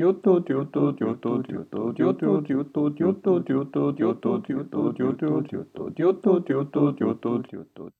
[0.00, 7.99] ティオトティオトティオトティオトティオトティオトティオトティオトティオトティオトティオトティオトティオ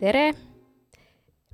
[0.00, 0.30] tere!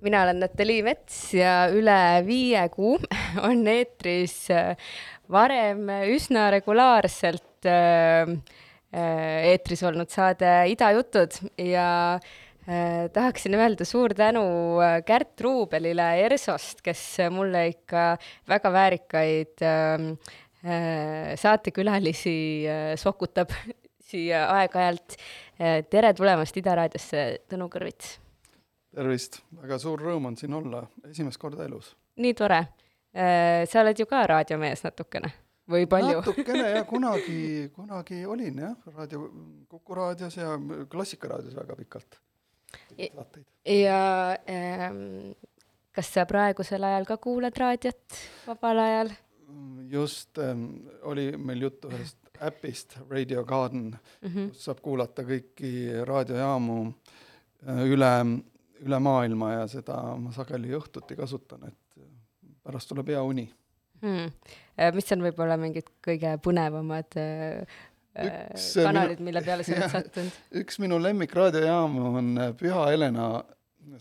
[0.07, 2.93] mina olen Natalii Mets ja üle viie kuu
[3.49, 4.77] on eetris äh,
[5.33, 8.31] varem üsna regulaarselt äh,
[8.95, 11.89] äh, eetris olnud saade Ida jutud ja
[12.67, 14.43] tahaksin öelda suur tänu
[15.07, 18.09] Kärt Ruubelile ERSO-st, kes mulle ikka
[18.51, 19.63] väga väärikaid
[21.47, 22.37] saatekülalisi
[22.99, 23.55] sokutab
[24.11, 25.19] siia aeg-ajalt.
[25.95, 28.17] tere tulemast Ida raadiosse, Tõnu Kõrvits
[28.97, 31.95] tervist, väga suur rõõm on siin olla, esimest korda elus.
[32.17, 32.62] nii tore.
[33.17, 35.33] Äh, sa oled ju ka raadiomees natukene
[35.71, 36.21] või palju?
[36.21, 37.41] natukene jah, kunagi,
[37.77, 39.29] kunagi olin jah, raadio,
[39.71, 40.55] Kuku raadios ja
[40.91, 42.19] Klassikaraadios väga pikalt.
[43.65, 44.01] ja
[44.51, 45.33] ähm,
[45.97, 49.15] kas sa praegusel ajal ka kuulad raadiot vabal ajal?
[49.91, 54.49] just ähm, oli meil juttu ühest äpist, Radio Garden mm, -hmm.
[54.51, 56.78] kus saab kuulata kõiki raadiojaamu
[57.69, 58.13] äh, üle
[58.84, 62.06] üle maailma ja seda ma sageli õhtuti kasutan, et
[62.66, 63.47] pärast tuleb hea uni.
[64.03, 64.32] Hmm..
[64.76, 67.78] Äh, mis on võib-olla mingid kõige põnevamad äh,
[68.26, 70.41] üks kanalid, mille peale sa oled sattunud?
[70.62, 73.31] üks minu lemmikraadiojaamu on Püha Helena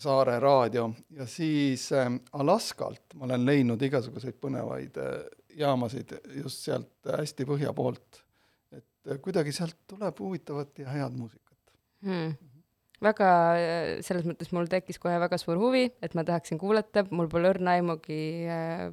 [0.02, 5.14] saare raadio ja siis äh, Alaskalt ma olen leidnud igasuguseid põnevaid äh,
[5.60, 8.24] jaamasid just sealt hästi põhja poolt.
[8.76, 11.76] et äh, kuidagi sealt tuleb huvitavat ja head muusikat.
[12.06, 12.36] Hmm
[13.04, 13.32] väga,
[14.06, 17.76] selles mõttes mul tekkis kohe väga suur huvi, et ma tahaksin kuulata, mul pole õrna
[17.80, 18.90] aimugi, äh,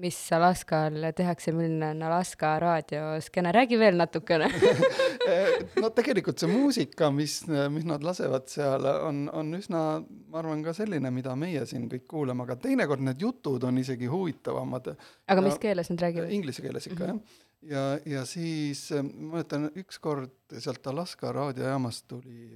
[0.00, 4.48] mis Alaskal tehakse, milline on Alaska raadioskeene, räägi veel natukene
[5.82, 7.42] no tegelikult see muusika, mis,
[7.74, 12.06] mis nad lasevad seal, on, on üsna, ma arvan, ka selline, mida meie siin kõik
[12.10, 14.94] kuulame, aga teinekord need jutud on isegi huvitavamad.
[15.28, 16.32] aga mis keeles nad räägivad?
[16.32, 17.40] Inglise keeles ikka mm, -hmm.
[17.68, 17.98] jah.
[18.06, 22.48] ja, ja siis ma mäletan, ükskord sealt Alaska raadiojaamast tuli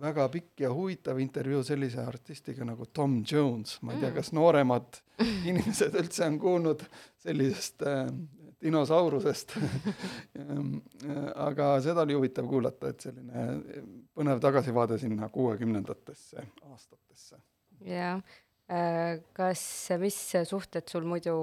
[0.00, 4.16] väga pikk ja huvitav intervjuu sellise artistiga nagu Tom Jones, ma ei tea, mm.
[4.16, 5.00] kas nooremad
[5.50, 6.84] inimesed üldse on kuulnud
[7.20, 8.06] sellisest äh,
[8.62, 10.74] dinosaurusest ähm,
[11.08, 13.46] äh, aga seda oli huvitav kuulata, et selline
[14.16, 17.40] põnev tagasivaade sinna kuuekümnendatesse aastatesse.
[17.86, 18.20] jah
[18.70, 19.62] äh,, kas,
[20.00, 20.18] mis
[20.48, 21.36] suhted sul muidu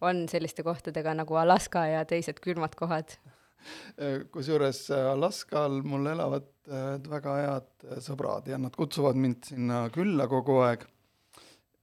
[0.00, 3.18] on selliste kohtadega nagu Alaska ja teised külmad kohad?
[4.00, 9.82] Äh, kusjuures äh, Alaskal mul elavad äh, väga head sõbrad ja nad kutsuvad mind sinna
[9.92, 10.86] külla kogu aeg.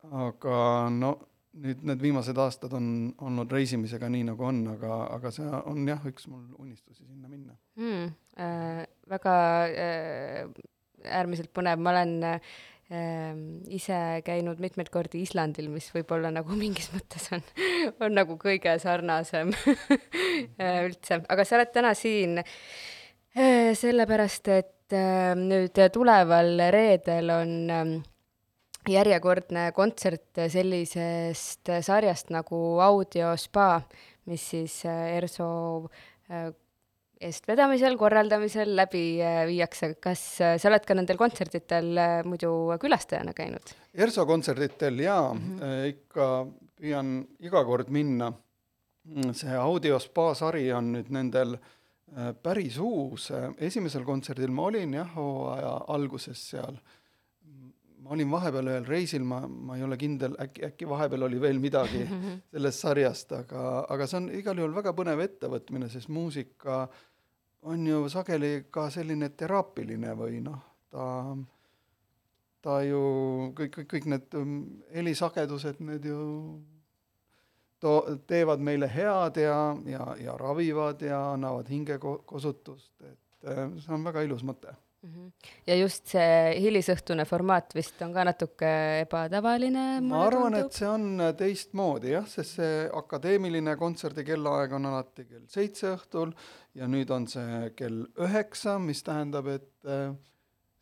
[0.07, 0.57] aga
[0.93, 1.11] no
[1.63, 2.87] nüüd need viimased aastad on
[3.23, 7.57] olnud reisimisega nii, nagu on, aga, aga see on jah, üks mul unistusi sinna minna
[7.79, 8.15] mm,.
[8.37, 9.35] Äh, väga
[9.65, 10.43] äh,
[11.17, 12.51] äärmiselt põnev, ma olen äh,
[12.87, 17.43] ise käinud mitmeid kordi Islandil, mis võib-olla nagu mingis mõttes on,
[17.99, 25.33] on nagu kõige sarnasem äh, üldse, aga sa oled täna siin äh, sellepärast, et äh,
[25.35, 27.91] nüüd tuleval reedel on äh,
[28.87, 33.81] järjekordne kontsert sellisest sarjast nagu Audio Spa,
[34.31, 35.49] mis siis ERSO
[37.21, 39.93] eestvedamisel, korraldamisel läbi äh, viiakse.
[40.03, 41.89] kas sa oled ka nendel kontserditel
[42.27, 43.73] muidu külastajana käinud?
[43.93, 45.87] ERSO kontserditel jaa mm, -hmm.
[45.93, 46.27] ikka
[46.77, 48.33] püüan iga kord minna.
[49.31, 51.57] see Audio Spa sari on nüüd nendel
[52.43, 56.75] päris uus, esimesel kontserdil ma olin jah, hooaja alguses seal
[58.07, 61.59] ma olin vahepeal ühel reisil, ma, ma ei ole kindel, äkki, äkki vahepeal oli veel
[61.59, 62.05] midagi
[62.53, 66.85] sellest sarjast, aga, aga see on igal juhul väga põnev ettevõtmine, sest muusika
[67.67, 70.63] on ju sageli ka selline teraapiline või noh,
[70.93, 71.09] ta,
[72.63, 73.03] ta ju
[73.57, 74.57] kõik, kõik, kõik need um,
[74.95, 76.23] helisagedused, need ju
[77.83, 84.07] to-, teevad meile head ja, ja, ja ravivad ja annavad hingekosutust, et äh, see on
[84.07, 84.77] väga ilus mõte.
[85.67, 88.69] Ja just see hilisõhtune formaat vist on ka natuke
[89.03, 89.85] ebatavaline.
[90.05, 95.45] ma arvan, et see on teistmoodi jah, sest see akadeemiline kontserdi kellaaeg on alati kell
[95.51, 96.33] seitse õhtul
[96.77, 100.15] ja nüüd on see kell üheksa, mis tähendab, et äh,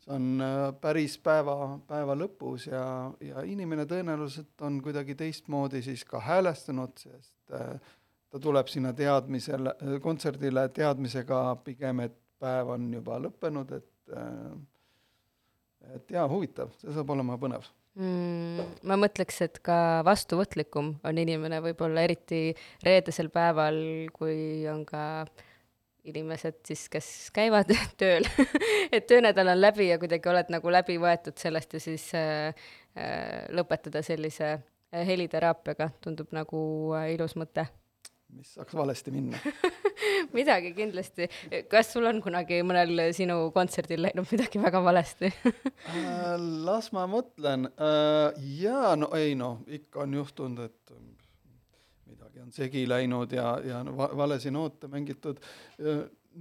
[0.05, 2.85] see on äh, päris päeva, päeva lõpus ja,
[3.23, 7.75] ja inimene tõenäoliselt on kuidagi teistmoodi siis ka häälestunud, sest äh,
[8.31, 16.13] ta tuleb sinna teadmisele, kontserdile teadmisega pigem, et päev on juba lõppenud, et et, et
[16.17, 17.65] jaa, huvitav, see saab olema põnev
[17.95, 18.77] mm,.
[18.89, 22.47] ma mõtleks, et ka vastuvõtlikum on inimene võib-olla eriti
[22.85, 23.77] reedesel päeval,
[24.15, 25.25] kui on ka
[26.05, 27.71] inimesed siis, kes käivad
[28.01, 28.27] tööl
[28.93, 32.67] et töönädal on läbi ja kuidagi oled nagu läbi võetud sellest ja siis äh,
[32.97, 36.61] äh, lõpetada sellise äh, heliteraapiaga tundub nagu
[36.97, 37.67] äh, ilus mõte
[38.35, 39.39] mis saaks valesti minna
[40.37, 41.27] midagi kindlasti.
[41.69, 46.35] kas sul on kunagi mõnel sinu kontserdil läinud midagi väga valesti äh,
[46.65, 47.69] las ma mõtlen.
[47.75, 50.95] Äh, jaa, no ei noh, ikka on juhtunud, et
[52.09, 55.41] midagi on segi läinud ja, ja valesid noote mängitud.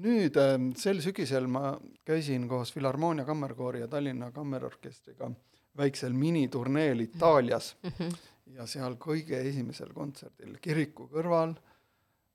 [0.04, 0.38] nüüd
[0.80, 1.76] sel sügisel ma
[2.06, 5.30] käisin koos Filharmoonia Kammerkoori ja Tallinna Kammerorkestriga
[5.78, 8.16] väiksel miniturneel Itaalias mm -hmm.
[8.56, 11.73] ja seal kõige esimesel kontserdil kiriku kõrval äh,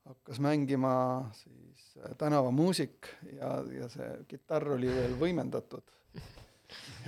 [0.09, 0.91] hakkas mängima
[1.37, 5.95] siis äh, tänavamuusik ja, ja see kitarr oli veel võimendatud.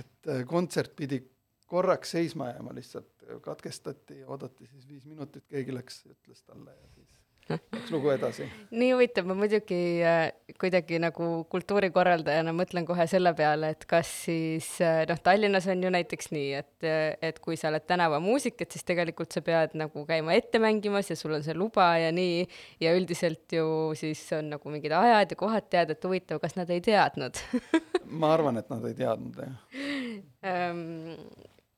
[0.02, 1.22] et äh, kontsert pidi
[1.66, 7.01] korraks seisma jääma, lihtsalt katkestati oodati siis viis minutit, keegi läks, ütles talle ja siis
[7.50, 8.46] läks lugu edasi.
[8.70, 10.30] nii huvitav, ma muidugi äh,
[10.60, 15.92] kuidagi nagu kultuurikorraldajana mõtlen kohe selle peale, et kas siis äh, noh, Tallinnas on ju
[15.92, 20.06] näiteks nii, et, äh, et kui sa oled tänavamuusik, et siis tegelikult sa pead nagu
[20.08, 22.44] käima ette mängimas ja sul on see luba ja nii,
[22.84, 23.66] ja üldiselt ju
[23.98, 27.40] siis on nagu mingid ajad ja kohad teada, et huvitav, kas nad ei teadnud
[28.22, 31.16] ma arvan, et nad ei teadnud, jah um,.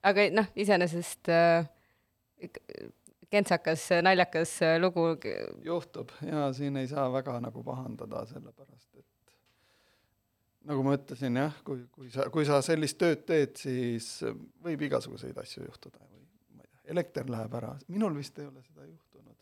[0.05, 1.65] aga noh, iseenesest äh,
[3.35, 5.11] kentsakas, naljakas lugu.
[5.63, 9.05] juhtub ja siin ei saa väga nagu pahandada, sellepärast et
[10.65, 14.09] nagu ma ütlesin jah, kui, kui sa, kui sa sellist tööd teed, siis
[14.65, 16.23] võib igasuguseid asju juhtuda või
[16.57, 19.35] ma ei tea, elekter läheb ära, minul vist ei ole seda juhtunud.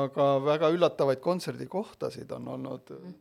[0.00, 3.18] aga väga üllatavaid kontserdikohtasid on olnud mm.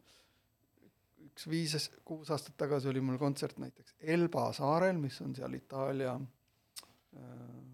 [1.29, 6.15] üks viis, kuus aastat tagasi oli mul kontsert näiteks Elba saarel, mis on seal Itaalia
[6.17, 7.72] äh,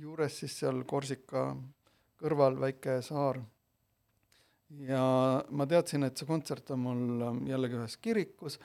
[0.00, 1.48] juures siis seal Korsika
[2.20, 3.40] kõrval väike saar.
[4.82, 5.00] ja
[5.50, 8.58] ma teadsin, et see kontsert on mul ähm, jällegi ühes kirikus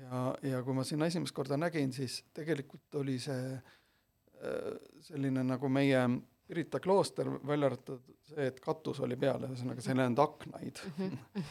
[0.00, 4.70] ja, ja kui ma sinna esimest korda nägin, siis tegelikult oli see äh,
[5.00, 6.06] selline nagu meie
[6.52, 11.44] Pirita klooster, välja arvatud see, et katus oli peal, ühesõnaga seal ei olnud aknaid mhm.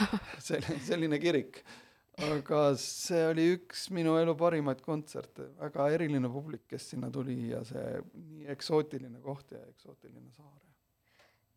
[0.48, 1.62] selline, selline kirik
[2.20, 7.62] aga see oli üks minu elu parimaid kontserte, väga eriline publik, kes sinna tuli ja
[7.66, 10.58] see nii eksootiline koht ja eksootiline saar.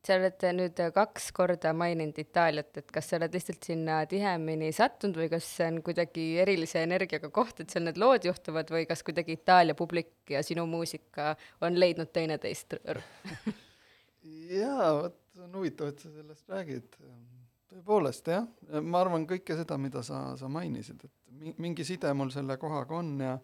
[0.04, 5.20] sa oled nüüd kaks korda maininud Itaaliat, et kas sa oled lihtsalt sinna tihemini sattunud
[5.22, 9.04] või kas see on kuidagi erilise energiaga koht, et seal need lood juhtuvad või kas
[9.08, 11.34] kuidagi Itaalia publik ja sinu muusika
[11.64, 12.78] on leidnud teineteist
[14.60, 17.00] jaa, vot see on huvitav, et sa sellest räägid
[17.74, 18.46] tõepoolest jah,
[18.82, 23.18] ma arvan kõike seda, mida sa, sa mainisid, et mingi side mul selle kohaga on
[23.20, 23.38] ja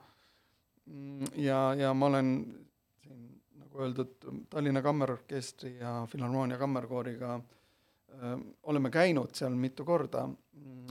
[1.35, 2.57] ja, ja ma olen
[3.03, 4.15] siin, nagu öeldud,
[4.49, 10.27] Tallinna Kammerorkestri ja Filharmoonia Kammerkooriga öö, oleme käinud seal mitu korda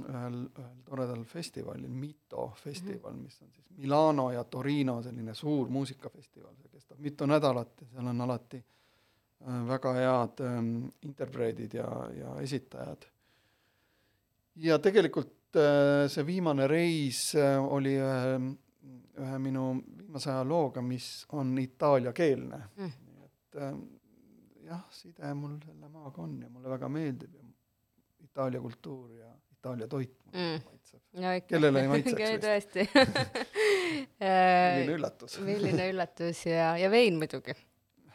[0.09, 3.23] ühel, ühel toredal festivalil, Mito festival mm, -hmm.
[3.23, 8.07] mis on siis Milano ja Torino selline suur muusikafestival, see kestab mitu nädalat ja seal
[8.07, 8.64] on alati
[9.42, 10.59] öö, väga head öö,
[11.02, 13.07] interpreedid ja, ja esitajad.
[14.62, 18.38] Ja tegelikult öö, see viimane reis öö, oli ühe
[19.19, 22.61] ühe minu viimase aja looga, mis on itaaliakeelne.
[22.77, 22.93] Mm..
[23.25, 23.75] et äh,
[24.69, 27.47] jah, side mul selle maaga on ja mulle väga meeldib ja
[28.25, 30.65] Itaalia kultuur ja Itaalia toit mulle mm.
[30.65, 31.00] maitseb.
[31.12, 31.33] No,.
[31.47, 32.88] kellele ei maitseks tõesti.
[34.19, 35.38] Milline üllatus.
[35.45, 37.55] milline üllatus ja, ja vein muidugi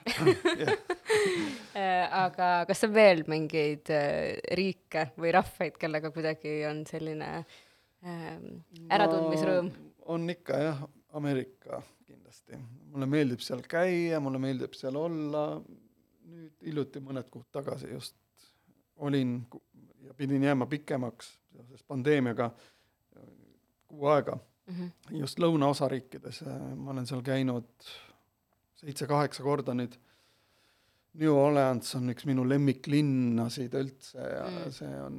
[2.23, 8.27] aga kas on veel mingeid äh, riike või rahvaid, kellega kuidagi on selline äh,
[8.89, 9.89] äratundmisrõõm no,?
[10.13, 10.83] on ikka jah,
[11.15, 12.59] Ameerika kindlasti.
[12.91, 15.45] mulle meeldib seal käia, mulle meeldib seal olla,
[16.33, 18.17] nüüd hiljuti, mõned kuud tagasi just
[19.03, 19.39] olin
[20.03, 22.51] ja pidin jääma pikemaks seoses pandeemiaga
[23.87, 25.17] kuu aega mm -hmm.
[25.19, 26.43] just lõunaosariikides,
[26.75, 27.69] ma olen seal käinud
[28.75, 29.95] seitse-kaheksa korda nüüd.
[31.21, 34.71] New Orleans on üks minu lemmiklinnasid üldse ja mm.
[34.73, 35.17] see on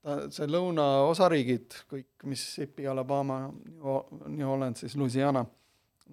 [0.00, 5.44] ta, see lõunaosariigid, kõik Mississippi, Alabama, New Orleans, siis Louisiana,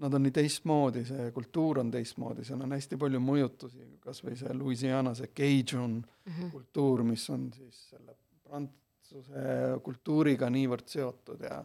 [0.01, 4.35] nad on nii teistmoodi, see kultuur on teistmoodi, seal on hästi palju mõjutusi, kas või
[4.39, 6.51] see Louisiana, see Cajun mm -hmm.
[6.53, 9.47] kultuur, mis on siis selle prantsuse
[9.83, 11.63] kultuuriga niivõrd seotud ja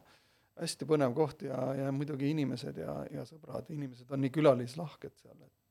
[0.63, 5.37] hästi põnev koht ja, ja muidugi inimesed ja, ja sõbrad, inimesed on nii külalislahked seal,
[5.43, 5.62] et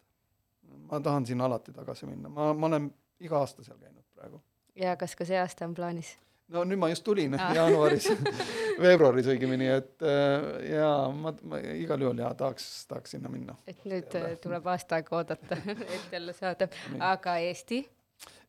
[0.89, 4.41] ma tahan sinna alati tagasi minna, ma, ma olen iga aasta seal käinud praegu.
[4.75, 6.15] ja kas ka see aasta on plaanis?
[6.51, 7.51] no nüüd ma just tulin ah.
[7.55, 8.09] jaanuaris
[8.83, 13.55] veebruaris õigemini, et äh, jaa, ma, ma igal juhul jaa, tahaks, tahaks sinna minna.
[13.67, 14.35] et nüüd jälle.
[14.43, 15.59] tuleb aasta aega oodata,
[15.95, 16.67] et jälle saada,
[17.11, 17.83] aga Eesti?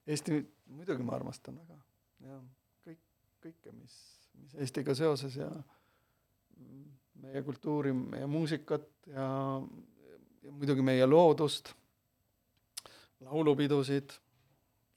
[0.07, 0.41] Eesti
[0.73, 1.79] muidugi ma armastan väga,
[2.27, 2.41] jaa,
[2.89, 3.01] kõik,
[3.47, 4.01] kõike, mis,
[4.41, 5.51] mis Eestiga seoses ja
[7.23, 9.29] meie kultuuri, meie muusikat ja,
[10.43, 11.73] ja muidugi meie loodust,
[13.27, 14.15] laulupidusid,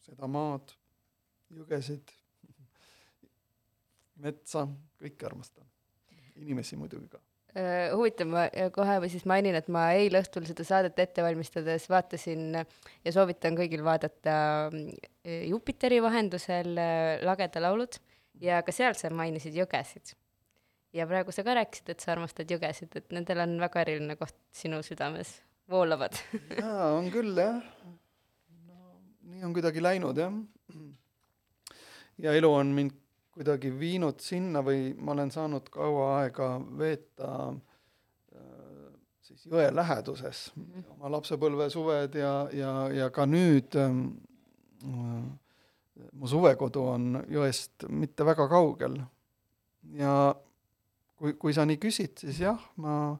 [0.05, 0.73] seda maad,
[1.53, 2.13] jõgesid
[4.23, 4.65] metsa,
[5.01, 5.65] kõike armastan.
[6.35, 7.19] inimesi muidugi ka
[7.55, 11.87] äh, huvitav, ma kohe või siis mainin, et ma eile õhtul seda saadet ette valmistades
[11.91, 14.35] vaatasin ja soovitan kõigil vaadata
[14.67, 17.99] äh, Jupiteri vahendusel äh, Lageda laulud
[18.41, 20.15] ja ka seal sa mainisid jõgesid.
[20.95, 24.35] ja praegu sa ka rääkisid, et sa armastad jõgesid, et nendel on väga eriline koht
[24.51, 25.41] sinu südames,
[25.71, 26.19] voolavad
[26.59, 27.63] jaa, on küll jah.
[29.25, 30.33] Nii on kuidagi läinud jah.
[32.17, 32.91] ja elu on mind
[33.35, 38.91] kuidagi viinud sinna või ma olen saanud kaua aega veeta äh,
[39.21, 40.91] siis jõe läheduses mm, -hmm.
[40.95, 43.91] oma lapsepõlve suved ja, ja, ja ka nüüd äh,
[46.11, 48.99] mu suvekodu on jõest mitte väga kaugel.
[49.95, 50.35] ja
[51.15, 53.15] kui, kui sa nii küsid, siis jah, ma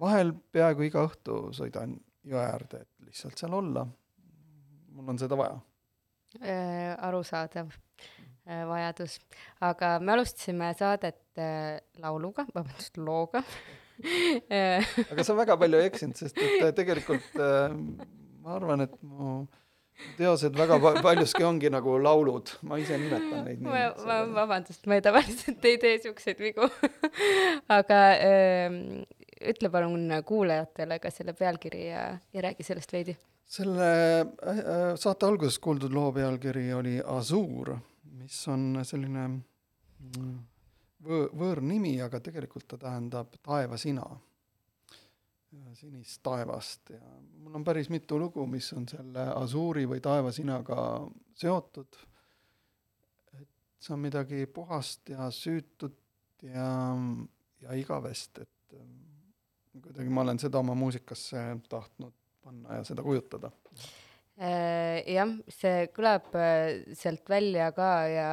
[0.00, 3.86] vahel peaaegu iga õhtu sõidan jõe äärde, et lihtsalt seal olla.
[4.94, 5.58] Mul on seda vaja
[6.40, 6.94] äh,.
[6.98, 7.74] arusaadav
[8.44, 9.14] Äh, vajadus,
[9.64, 13.40] aga me alustasime saadet äh, lauluga, vabandust, looga
[15.14, 19.46] aga sa väga palju ei eksinud, sest et äh, tegelikult ma arvan, et mu
[20.18, 23.88] teosed väga paljuski ongi nagu laulud, ma ise nimetan neid nii.
[24.04, 26.68] ma, vabandust, ma tavaliselt ei tee siukseid vigu
[27.78, 28.68] aga öö,
[29.50, 33.16] ütle palun kuulajatele ka selle pealkiri ja, ja räägi sellest veidi.
[33.46, 33.88] selle
[34.20, 37.74] äh, saate alguses kuuldud loo pealkiri oli Azuur
[38.24, 40.36] mis on selline mm,
[41.04, 44.06] võõ-, võõrnimi, aga tegelikult ta tähendab taevasina,
[45.78, 47.02] sinist taevast ja
[47.42, 50.78] mul on päris mitu lugu, mis on selle asuuri või taevasinaga
[51.38, 51.98] seotud,
[53.38, 55.98] et see on midagi puhast ja süütut
[56.42, 56.68] ja,
[57.62, 59.03] ja igavest, et mm,
[59.82, 62.14] kuidagi ma olen seda oma muusikasse tahtnud
[62.44, 63.50] panna ja seda kujutada
[64.34, 68.30] Äh, jah, see kõlab äh, sealt välja ka ja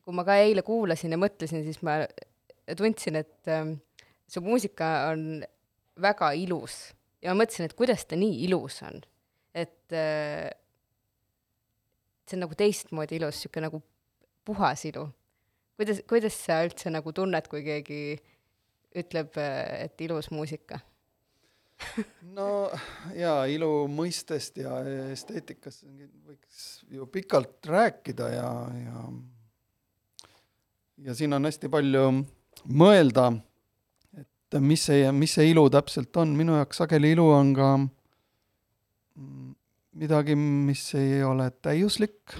[0.00, 1.98] kui ma ka eile kuulasin ja mõtlesin, siis ma
[2.78, 3.74] tundsin, et ähm,
[4.24, 5.44] su muusika on
[6.00, 6.78] väga ilus
[7.20, 9.02] ja ma mõtlesin, et kuidas ta nii ilus on.
[9.52, 10.48] et äh,
[12.24, 13.82] see on nagu teistmoodi ilus, niisugune nagu
[14.48, 15.04] puhas ilu.
[15.76, 18.00] kuidas, kuidas sa üldse nagu tunned, kui keegi
[18.98, 20.80] ütleb, et ilus muusika?
[22.36, 22.70] No
[23.18, 24.78] jaa, ilu mõistest ja
[25.12, 26.60] esteetikast võiks
[26.92, 28.50] ju pikalt rääkida ja,
[28.84, 29.02] ja
[31.02, 32.04] ja siin on hästi palju
[32.78, 33.32] mõelda,
[34.18, 37.70] et mis see, mis see ilu täpselt on, minu jaoks sageli ilu on ka
[39.98, 42.36] midagi, mis ei ole täiuslik,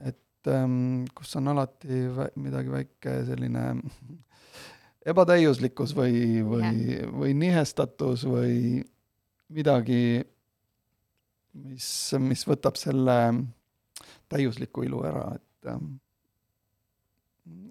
[0.00, 2.04] et ähm, kus on alati
[2.40, 3.66] midagi väike selline
[5.06, 8.82] ebatäiuslikkus või, või, või nihestatus või
[9.52, 10.22] midagi,
[11.52, 11.88] mis,
[12.22, 13.16] mis võtab selle
[14.32, 15.96] täiusliku ilu ära, et ähm,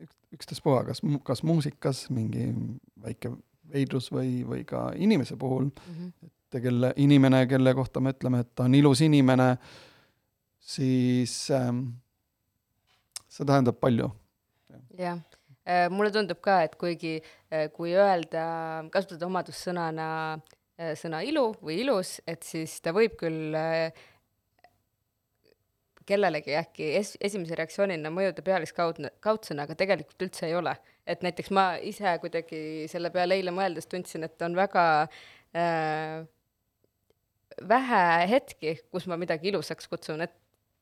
[0.04, 2.52] üks, ükstaspuha, kas, kas muusikas mingi
[3.02, 3.34] väike
[3.72, 6.30] veidrus või, või ka inimese puhul mm, -hmm.
[6.52, 9.56] et kelle, inimene, kelle kohta me ütleme, et ta on ilus inimene,
[10.60, 11.86] siis ähm,
[13.32, 14.12] see tähendab palju.
[15.00, 15.31] jah äh,
[15.94, 18.46] mulle tundub ka, et kuigi äh, kui öelda,
[18.94, 23.56] kasutada omadussõnana äh, sõna ilu või ilus, et siis ta võib küll
[26.12, 30.75] kellelegi äkki es-, esimese reaktsioonina mõjuda pealiskaudne, kaudsena, aga tegelikult üldse ei ole.
[31.06, 34.84] et näiteks ma ise kuidagi selle peale eile mõeldes tundsin, et on väga
[35.58, 36.22] äh,
[37.68, 40.36] vähe hetki, kus ma midagi ilusaks kutsun, et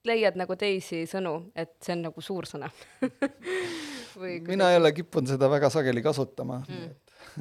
[0.08, 2.70] leiad nagu teisi sõnu, et see on nagu suur sõna
[4.48, 6.90] mina ei ole kippunud seda väga sageli kasutama mm..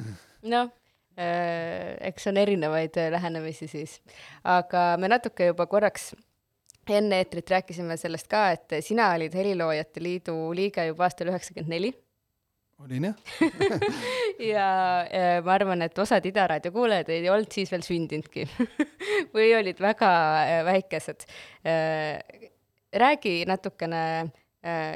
[0.53, 0.71] noh
[1.19, 3.99] äh,, eks on erinevaid äh, lähenemisi siis,
[4.43, 6.11] aga me natuke juba korraks
[6.89, 11.91] enne eetrit rääkisime sellest ka, et sina olid Heliloojate Liidu liige juba aastal üheksakümmend neli.
[12.79, 13.41] olin jah
[14.53, 14.69] ja
[15.03, 18.47] äh, ma arvan, et osad Ida raadio kuulajad ei olnud siis veel sündinudki
[19.35, 20.11] või olid väga
[20.69, 21.27] väikesed.
[22.93, 24.31] Äh, räägi natukene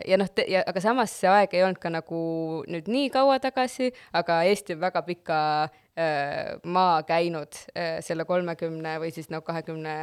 [0.05, 2.17] ja noh, ja aga samas see aeg ei olnud ka nagu
[2.67, 5.37] nüüd nii kaua tagasi, aga Eesti on väga pika
[6.67, 7.55] maa käinud
[8.03, 9.93] selle kolmekümne või siis noh, kahekümne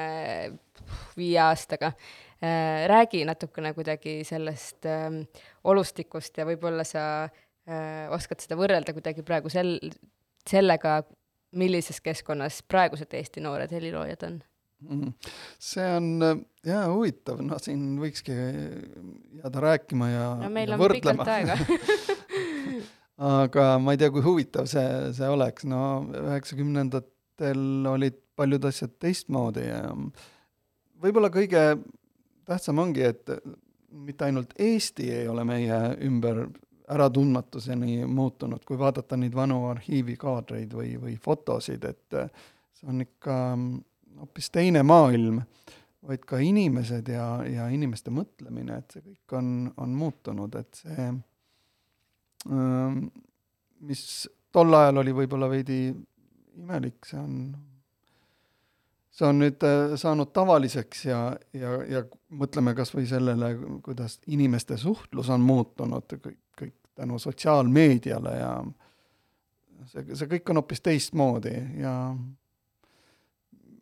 [1.19, 1.93] viie aastaga.
[2.41, 5.23] Äh, räägi natukene kuidagi sellest ähm,
[5.65, 9.77] olustikust ja võib-olla sa äh, oskad seda võrrelda kuidagi praegu sel-,
[10.49, 11.03] sellega,
[11.53, 14.41] millises keskkonnas praegused Eesti noored heliloojad on?
[15.61, 18.37] See on äh, jaa huvitav, noh siin võikski
[19.41, 21.59] jääda rääkima ja no meil ja on pikalt aega.
[23.21, 25.81] Aga ma ei tea, kui huvitav see, see oleks, no
[26.23, 29.83] üheksakümnendatel olid paljud asjad teistmoodi ja
[31.05, 31.65] võib-olla kõige
[32.49, 33.35] tähtsam ongi, et
[33.91, 36.47] mitte ainult Eesti ei ole meie ümber
[36.91, 42.17] äratundmatuseni muutunud, kui vaadata neid vanu arhiivikaadreid või, või fotosid, et
[42.81, 43.37] see on ikka
[44.21, 45.41] hoopis teine maailm,
[46.07, 49.49] vaid ka inimesed ja, ja inimeste mõtlemine, et see kõik on,
[49.81, 51.09] on muutunud, et see,
[53.89, 54.05] mis
[54.53, 55.83] tol ajal oli võib-olla veidi
[56.61, 57.37] imelik, see on
[59.21, 61.21] see on nüüd äh, saanud tavaliseks ja,
[61.57, 62.03] ja, ja
[62.41, 63.53] mõtleme kas või sellele,
[63.85, 68.53] kuidas inimeste suhtlus on muutunud kõik, kõik tänu sotsiaalmeediale ja
[69.91, 71.95] see, see kõik on hoopis teistmoodi ja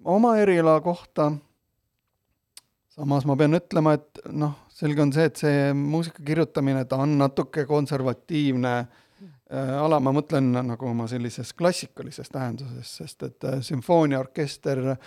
[0.08, 1.30] oma eriala kohta.
[2.98, 7.14] Samas ma pean ütlema, et noh, selge on see, et see muusika kirjutamine, ta on
[7.20, 8.74] natuke konservatiivne.
[8.78, 9.04] Äh,
[9.48, 14.98] Äh, ala ma mõtlen nagu oma sellises klassikalises tähenduses, sest et äh, sümfooniaorkester äh,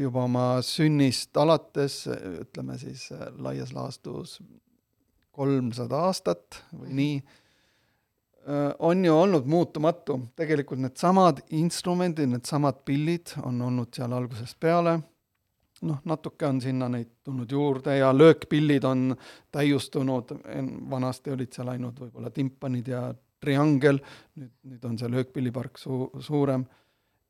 [0.00, 2.00] juba oma sünnist alates,
[2.42, 3.06] ütleme siis
[3.38, 4.40] laias laastus
[5.30, 7.20] kolmsada aastat või nii,
[8.78, 10.20] on ju olnud muutumatu.
[10.36, 14.96] tegelikult needsamad instrumendid, needsamad pillid on olnud seal algusest peale,
[15.86, 19.16] noh, natuke on sinna neid tulnud juurde ja löökpillid on
[19.52, 20.34] täiustunud,
[20.90, 23.06] vanasti olid seal ainult võib-olla timpanid ja
[23.40, 24.00] triangel,
[24.36, 26.66] nüüd, nüüd on see löökpillipark su-, suurem,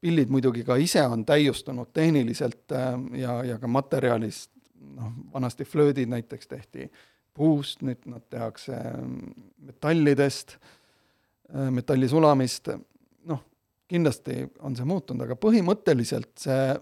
[0.00, 4.50] pillid muidugi ka ise on täiustunud tehniliselt äh, ja, ja ka materjalist,
[4.96, 6.90] noh, vanasti flöödid näiteks tehti
[7.36, 9.18] puust, nüüd nad tehakse ähm,
[9.62, 10.79] metallidest, äh,
[11.50, 12.70] metallisulamist,
[13.30, 13.42] noh,
[13.90, 16.74] kindlasti on see muutunud, aga põhimõtteliselt see,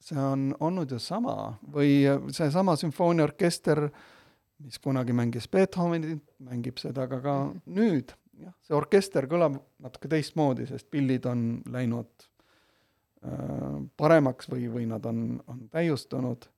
[0.00, 3.84] see on olnud ju sama või seesama sümfooniaorkester,
[4.64, 7.36] mis kunagi mängis Beethovenit, mängib seda ka, ka
[7.72, 8.14] nüüd.
[8.40, 15.04] Jah, see orkester kõlab natuke teistmoodi, sest pillid on läinud äh, paremaks või, või nad
[15.08, 16.48] on, on täiustunud.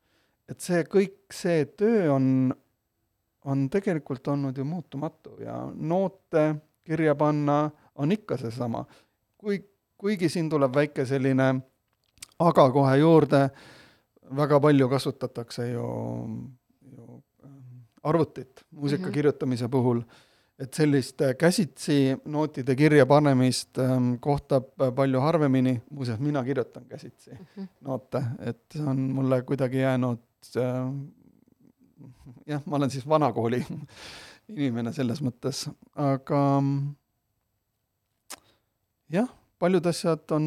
[0.51, 2.53] et see kõik, see töö on,
[3.51, 6.53] on tegelikult olnud ju muutumatu ja noote
[6.85, 8.85] kirja panna on ikka seesama.
[9.39, 9.63] kui,
[9.99, 11.55] kuigi siin tuleb väike selline
[12.39, 13.51] aga kohe juurde,
[14.37, 15.87] väga palju kasutatakse ju,
[16.93, 19.15] ju ähm, arvutit muusika mm -hmm.
[19.15, 20.03] kirjutamise puhul
[20.59, 26.85] et sellist äh, käsitsi nootide kirja panemist ähm, kohtab äh, palju harvemini, muuseas, mina kirjutan
[26.85, 27.69] käsitsi mm -hmm.
[27.81, 30.19] noote, et see on mulle kuidagi jäänud
[30.57, 30.93] äh,
[32.47, 33.67] jah, ma olen siis vanakooli
[34.51, 35.67] inimene selles mõttes,
[35.99, 36.43] aga
[39.13, 39.31] jah,
[39.63, 40.47] paljud asjad on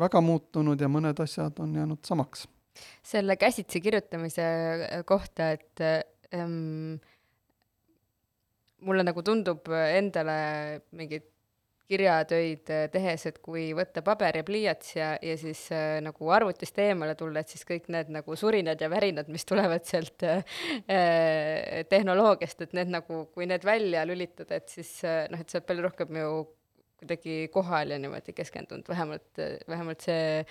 [0.00, 2.46] väga muutunud ja mõned asjad on jäänud samaks.
[3.02, 4.42] selle käsitsi kirjutamise
[5.04, 5.80] kohta, et
[6.34, 6.96] ähm,
[8.80, 11.35] mulle nagu tundub endale mingit
[11.88, 16.78] kirjatöid äh, tehes, et kui võtta paber ja pliiats ja, ja siis äh, nagu arvutist
[16.82, 20.58] eemale tulla, et siis kõik need nagu surinad ja värinad, mis tulevad sealt äh,
[20.90, 25.60] äh, tehnoloogiast, et need nagu, kui need välja lülitada, et siis äh, noh, et sa
[25.60, 26.30] oled palju rohkem ju
[26.96, 30.44] kuidagi kohal ja niimoodi keskendunud, vähemalt, vähemalt see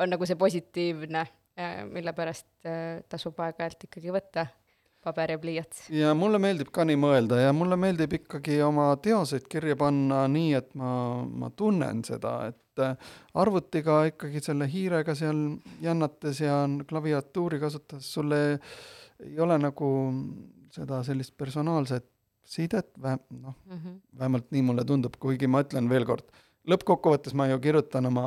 [0.00, 1.24] on nagu see positiivne
[1.58, 4.46] äh,, mille pärast äh, tasub aeg-ajalt ikkagi võtta
[5.06, 5.86] paber ja pliiats.
[5.94, 10.52] ja mulle meeldib ka nii mõelda ja mulle meeldib ikkagi oma teoseid kirja panna nii,
[10.58, 10.90] et ma,
[11.26, 12.96] ma tunnen seda, et äh,
[13.38, 15.46] arvutiga ikkagi selle hiirega seal
[15.84, 19.88] jännates ja klaviatuuri kasutades sul ei ole nagu
[20.74, 22.06] seda sellist personaalset
[22.46, 26.26] sidet, vähe-, noh mm -hmm., vähemalt nii mulle tundub, kuigi ma ütlen veel kord,
[26.70, 28.26] lõppkokkuvõttes ma ju kirjutan oma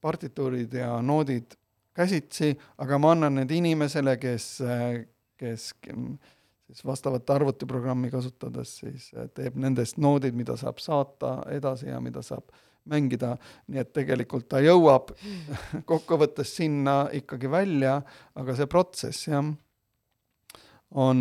[0.00, 1.54] partituurid ja noodid
[1.94, 4.58] käsitsi, aga ma annan need inimesele, kes,
[5.40, 5.72] kes
[6.66, 12.22] siis vastavat arvutiprogrammi kasutades siis äh, teeb nendest noodid, mida saab saata edasi ja mida
[12.24, 12.54] saab
[12.90, 13.34] mängida,
[13.72, 15.12] nii et tegelikult ta jõuab
[15.90, 18.00] kokkuvõttes sinna ikkagi välja,
[18.36, 19.46] aga see protsess, jah,
[20.94, 21.20] on,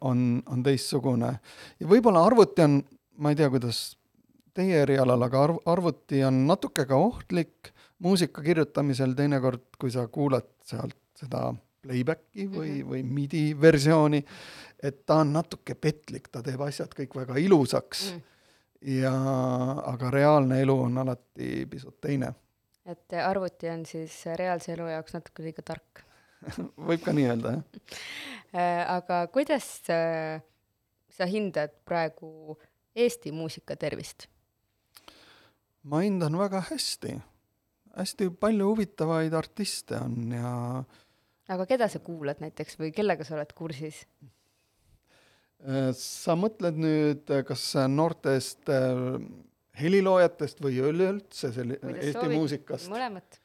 [0.00, 1.36] on, on teistsugune.
[1.80, 2.80] ja võib-olla arvuti on,
[3.22, 3.84] ma ei tea, kuidas
[4.54, 7.72] teie erialal, aga arv-, arvuti on natuke ka ohtlik
[8.04, 11.52] muusika kirjutamisel teinekord, kui sa kuulad sealt seda
[11.84, 12.88] playback'i või -hmm.
[12.90, 14.22] või midi versiooni,
[14.82, 18.22] et ta on natuke petlik, ta teeb asjad kõik väga ilusaks mm.
[19.00, 19.14] ja,
[19.92, 22.34] aga reaalne elu on alati pisut teine.
[22.84, 26.04] et arvuti on siis reaalse elu jaoks natuke liiga tark
[26.88, 27.64] võib ka nii öelda, jah
[28.60, 30.42] äh, aga kuidas äh,
[31.10, 32.58] sa hindad praegu
[32.94, 34.28] Eesti muusika tervist?
[35.82, 37.16] ma hindan väga hästi.
[37.96, 41.00] hästi palju huvitavaid artiste on ja äh,
[41.48, 44.04] aga keda sa kuulad näiteks või kellega sa oled kursis?
[45.64, 49.18] Äh, sa mõtled nüüd kas noortest äh,
[49.80, 52.36] heliloojatest või üleüldse selli-, Eesti soovid?
[52.38, 52.90] muusikast?
[52.92, 53.40] mõlemat.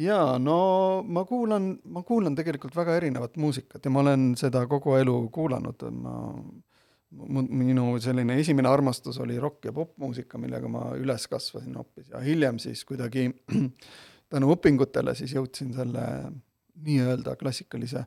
[0.00, 0.58] jaa, no
[1.02, 5.86] ma kuulan, ma kuulan tegelikult väga erinevat muusikat ja ma olen seda kogu elu kuulanud,
[5.96, 6.16] ma
[7.16, 12.58] minu selline esimene armastus oli rokk- ja popmuusika, millega ma üles kasvasin hoopis ja hiljem
[12.62, 13.28] siis kuidagi
[14.32, 16.06] tänu õpingutele siis jõudsin selle
[16.84, 18.04] nii-öelda klassikalise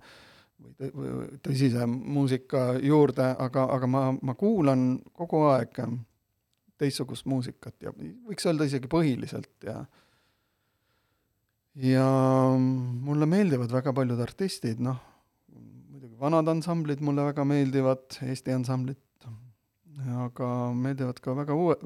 [0.60, 5.82] või, tõ või tõsise muusika juurde, aga, aga ma, ma kuulan kogu aeg
[6.79, 9.82] teistsugust muusikat ja võiks öelda isegi põhiliselt ja
[11.79, 12.08] ja
[12.58, 14.99] mulle meeldivad väga paljud artistid, noh,
[15.49, 18.99] muidugi vanad ansamblid mulle väga meeldivad, Eesti ansamblid,
[20.25, 21.77] aga meeldivad ka väga uue,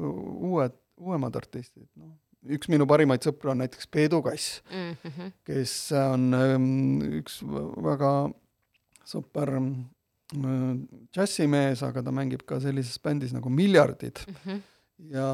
[0.50, 2.16] uued, uuemad artistid, noh,
[2.52, 5.32] üks minu parimaid sõpru on näiteks Peedu Kass mm, -hmm.
[5.48, 6.68] kes on ähm,
[7.20, 8.12] üks väga
[9.08, 10.76] super äh,
[11.16, 14.36] džässimees, aga ta mängib ka sellises bändis nagu Miljardid mm.
[14.44, 14.62] -hmm.
[15.14, 15.30] ja,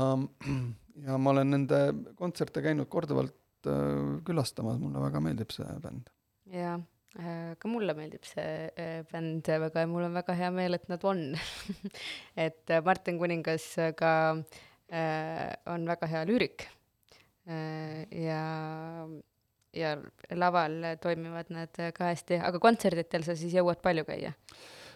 [1.07, 1.81] ja ma olen nende
[2.15, 6.09] kontserte käinud korduvalt äh, külastamas, mulle väga meeldib see bänd.
[6.45, 6.79] jaa
[7.19, 11.03] äh, ka mulle meeldib see bänd väga ja mul on väga hea meel, et nad
[11.03, 11.37] on
[12.47, 14.43] et Martin Kuningas ka
[14.91, 16.78] äh, on väga hea lüürik Äh,
[17.47, 18.41] ja,
[19.73, 19.93] ja
[20.35, 24.33] laval toimivad nad ka hästi, aga kontserditel sa siis jõuad palju käia?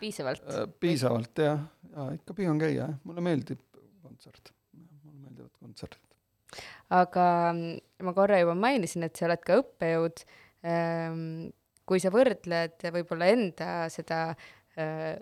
[0.03, 0.43] piisavalt?
[0.49, 3.62] Äh, piisavalt jah, ja ikka püüan käia, jah, mulle meeldib
[4.03, 6.62] kontsert, mulle meeldivad kontserdid.
[6.93, 10.25] aga mm, ma korra juba mainisin, et sa oled ka õppejõud.
[10.63, 11.53] Ähm,
[11.84, 14.62] kui sa võrdled võib-olla enda seda Äh,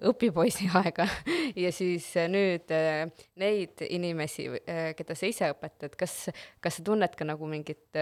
[0.08, 1.08] õpipoisi aega
[1.60, 3.10] ja siis äh, nüüd äh,
[3.42, 4.48] neid inimesi,
[4.98, 6.30] keda sa ise õpetad, kas,
[6.64, 8.00] kas sa tunned ka nagu mingit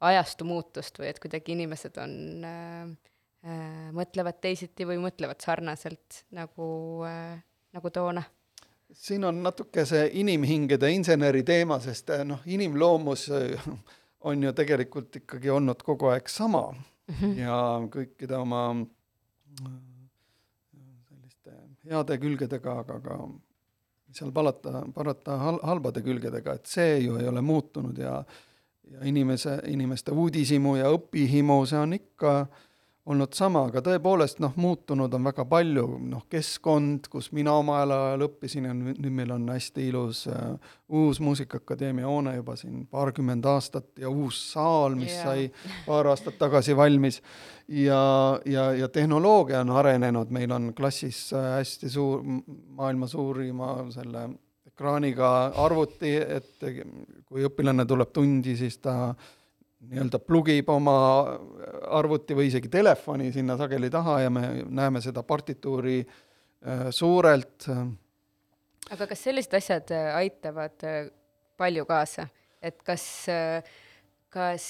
[0.00, 2.88] ajastu muutust või et kuidagi inimesed on äh,,
[3.94, 6.70] mõtlevad teisiti või mõtlevad sarnaselt nagu
[7.06, 7.36] äh,,
[7.76, 8.24] nagu toona?
[8.96, 13.28] siin on natuke see inimhingede inseneri teema, sest noh, inimloomus
[14.30, 17.38] on ju tegelikult ikkagi olnud kogu aeg sama mm -hmm.
[17.42, 17.58] ja
[17.92, 18.62] kõikide oma
[21.90, 27.28] heade külgedega, aga ka mis seal palata, parata hal-, halbade külgedega, et see ju ei
[27.28, 28.20] ole muutunud ja
[28.86, 32.65] ja inimese, inimeste uudishimu ja õpihimu, see on ikka äh,
[33.06, 38.24] olnud sama, aga tõepoolest noh, muutunud on väga palju, noh, keskkond, kus mina omal ajal
[38.26, 43.92] õppisin ja nüüd meil on hästi ilus äh, uus Muusikaakadeemia hoone juba siin paarkümmend aastat
[44.02, 45.28] ja uus saal, mis yeah.
[45.28, 47.20] sai paar aastat tagasi valmis.
[47.68, 54.28] ja, ja, ja tehnoloogia on arenenud, meil on klassis äh, hästi suur, maailma suurima selle
[54.66, 56.66] ekraaniga arvuti, et
[57.24, 59.14] kui õpilane tuleb tundi, siis ta
[59.90, 60.96] nii-öelda plugib oma
[61.98, 67.68] arvuti või isegi telefoni sinna sageli taha ja me näeme seda partituuri äh, suurelt.
[68.90, 71.10] aga kas sellised asjad äh, aitavad äh,
[71.56, 72.28] palju kaasa,
[72.62, 73.04] et kas,
[74.28, 74.66] kas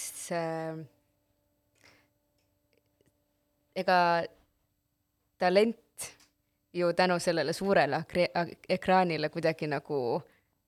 [3.74, 3.98] ega
[5.38, 6.10] talent
[6.72, 8.04] ju tänu sellele suurele
[8.68, 10.22] ekraanile kuidagi nagu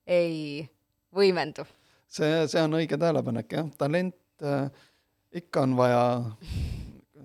[0.07, 0.67] ei
[1.15, 1.67] võimendu.
[2.09, 4.70] see, see on õige tähelepanek, jah, talent äh,
[5.38, 6.03] ikka on vaja,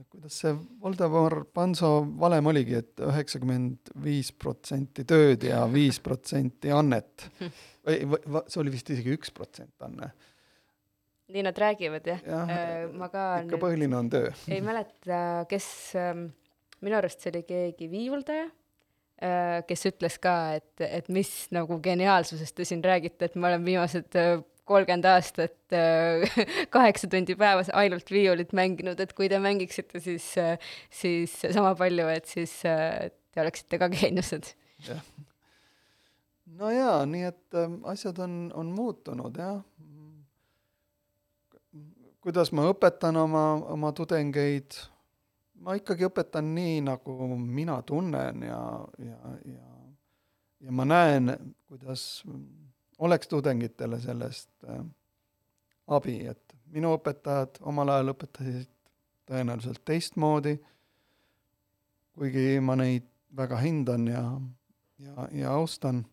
[0.09, 6.71] kuidas see Voldemar Panso valem oligi et, et üheksakümmend viis protsenti tööd ja viis protsenti
[6.73, 7.29] annet.
[7.87, 10.13] või, või see oli vist isegi üks protsent anne
[11.33, 14.31] nii nad räägivad jah ja,, äh, ma ka ikka nüüd põhiline on töö.
[14.51, 15.67] ei mäleta, kes
[15.99, 16.27] ähm,,
[16.83, 22.55] minu arust see oli keegi viiuldaja äh,, kes ütles ka, et, et mis nagu geniaalsusest
[22.57, 24.35] te siin räägite, et ma olen viimased äh,
[24.69, 26.37] kolmkümmend aastat äh,
[26.75, 30.55] kaheksa tundi päevas ainult viiulit mänginud, et kui te mängiksite siis, äh,
[30.91, 34.53] siis sama palju, et siis te oleksite ka geeniused.
[34.87, 35.03] jah.
[36.59, 39.61] no jaa, nii et äh, asjad on, on muutunud jah
[42.23, 44.77] kuidas ma õpetan oma, oma tudengeid,
[45.59, 48.61] ma ikkagi õpetan nii, nagu mina tunnen ja,
[49.03, 49.73] ja, ja
[50.63, 51.33] ja ma näen,
[51.67, 52.23] kuidas
[52.99, 54.83] oleks tudengitele sellest äh,
[55.87, 58.69] abi, et minu õpetajad omal ajal õpetasid
[59.29, 60.57] tõenäoliselt teistmoodi,
[62.13, 64.23] kuigi ma neid väga hindan ja,
[64.99, 66.05] ja, ja austan.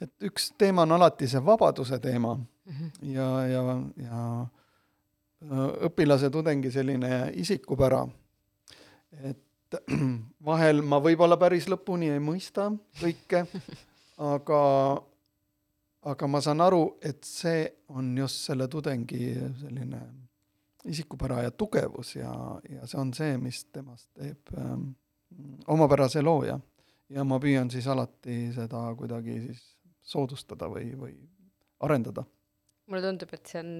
[0.00, 2.90] et üks teema on alati see vabaduse teema mm -hmm.
[3.12, 3.62] ja, ja,
[3.96, 4.46] ja
[5.88, 8.06] õpilase, tudengi selline isikupära.
[9.22, 9.40] et
[10.50, 13.46] vahel ma võib-olla päris lõpuni ei mõista kõike,
[14.18, 14.60] aga,
[16.04, 17.64] aga ma saan aru, et see
[17.94, 20.00] on just selle tudengi selline
[20.84, 22.32] isikupära ja tugevus ja,
[22.68, 24.90] ja see on see, mis temast teeb ähm,
[25.72, 26.58] omapärase looja.
[27.08, 29.62] ja ma püüan siis alati seda kuidagi siis
[30.04, 31.14] soodustada või, või
[31.84, 32.24] arendada.
[32.86, 33.72] mulle tundub, et see on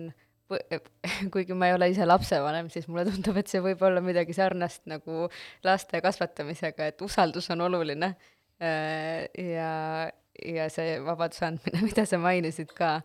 [1.33, 4.85] kuigi ma ei ole ise lapsevanem, siis mulle tundub, et see võib olla midagi sarnast
[4.91, 5.29] nagu
[5.65, 8.15] laste kasvatamisega, et usaldus on oluline.
[8.63, 10.11] Äh, ja,
[10.43, 12.97] ja see vabaduse andmine, mida sa mainisid ka,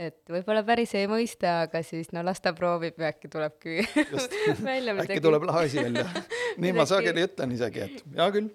[0.00, 3.84] et võib-olla päris ei mõista, aga siis no las ta proovib ja äkki tulebki
[4.70, 5.14] välja midagi.
[5.14, 6.08] äkki tuleb lahe asi välja.
[6.62, 8.50] nii ma sageli ütlen isegi, et hea küll,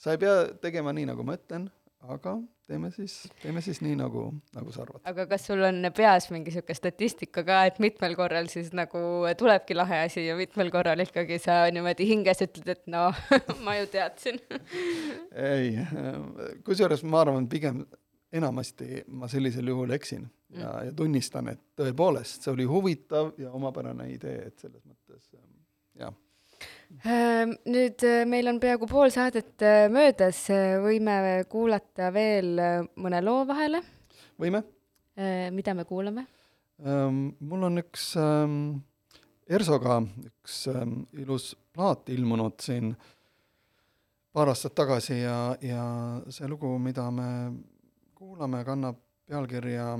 [0.00, 1.68] sa ei pea tegema nii, nagu ma ütlen,
[2.04, 5.02] aga teeme siis, teeme siis nii, nagu, nagu sa arvad.
[5.08, 9.00] aga kas sul on peas mingi niisugune statistika ka, et mitmel korral siis nagu
[9.38, 13.20] tulebki lahe asi ja mitmel korral ikkagi sa niimoodi hinges ütled, et noh
[13.66, 14.40] ma ju teadsin
[15.52, 15.76] ei,
[16.64, 17.84] kusjuures ma arvan, pigem
[18.34, 20.24] enamasti ma sellisel juhul eksin
[20.54, 25.34] ja mm., ja tunnistan, et tõepoolest, see oli huvitav ja omapärane idee, et selles mõttes
[26.00, 26.14] jah
[27.02, 32.54] nüüd äh, meil on peaaegu pool saadet äh, möödas, äh, võime kuulata veel
[33.00, 33.82] mõne loo vahele?
[34.40, 34.64] võime.
[35.54, 36.24] mida me kuulame?
[36.82, 38.80] Ehm, mul on üks ähm,
[39.46, 40.64] Ersoga üks
[41.20, 42.94] ilus plaat ilmunud siin
[44.34, 45.84] paar aastat tagasi ja, ja
[46.34, 47.28] see lugu, mida me
[48.18, 49.92] kuulame, kannab pealkirja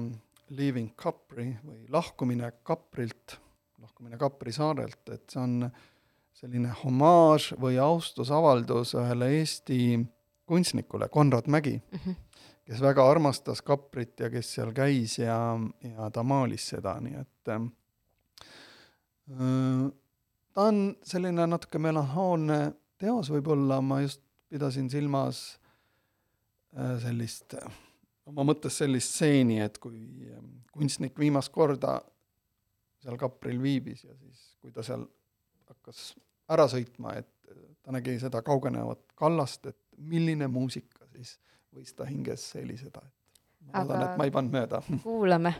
[0.51, 3.39] Leaving Capri või Lahkumine Kaprilt,
[3.81, 5.79] lahkumine Kapri saarelt, et see on äh,
[6.45, 9.79] selline homaaž või austusavaldus ühele Eesti
[10.45, 12.15] kunstnikule, Konrad Mägi mm, -hmm.
[12.69, 17.49] kes väga armastas Kaprit ja kes seal käis ja, ja ta maalis seda, nii et
[17.55, 17.61] äh,
[20.53, 24.21] ta on selline natuke melanhoolne teos võib-olla, ma just
[24.53, 25.59] pidasin silmas
[26.77, 27.57] äh, sellist,
[28.27, 32.03] oma mõttes sellist stseeni, et kui äh, kunstnik viimast korda
[33.01, 35.09] seal Kapril viibis ja siis, kui ta seal
[35.73, 36.13] hakkas
[36.49, 37.31] ära sõitma, et
[37.85, 41.37] ta nägi seda kaugenevat kallast, et milline muusika siis
[41.75, 44.83] võis ta hinges heliseda, et ma loodan, et ma ei pannud mööda.
[45.03, 45.55] kuulame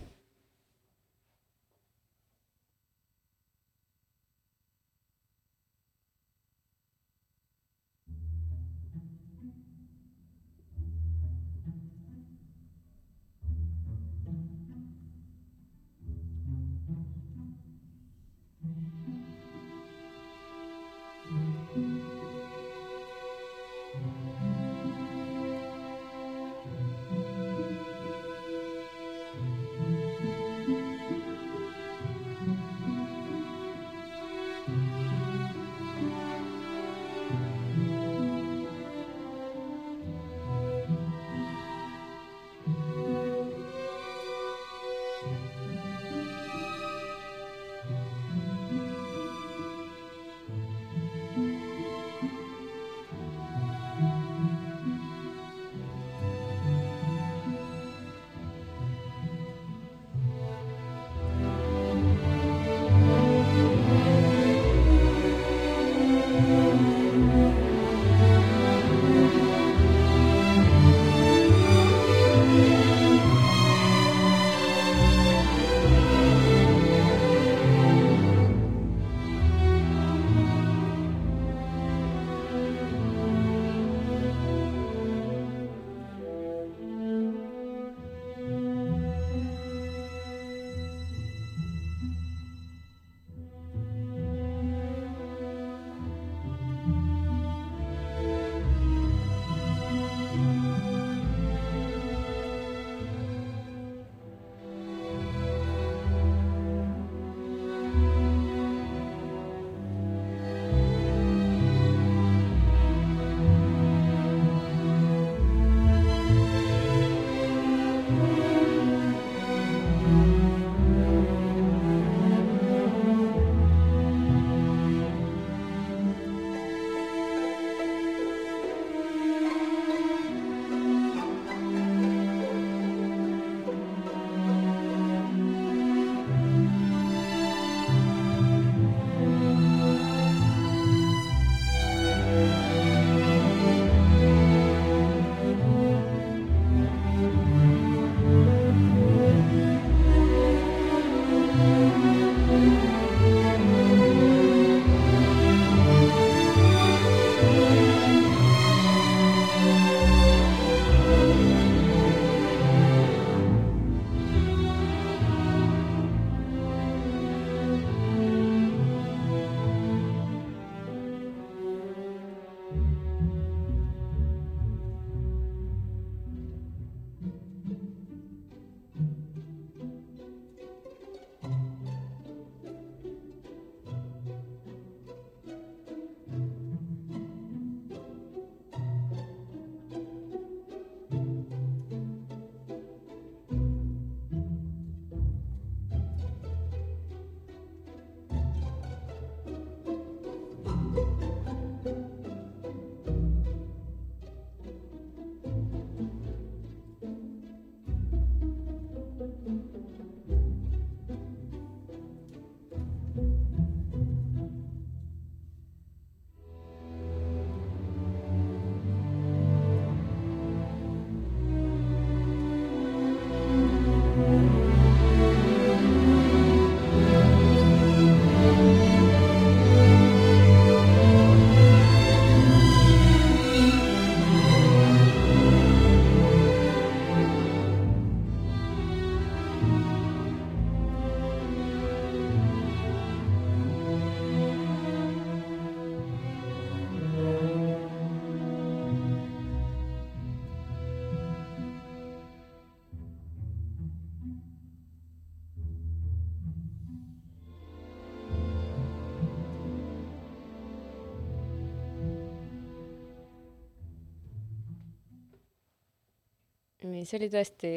[267.05, 267.73] nii, see oli tõesti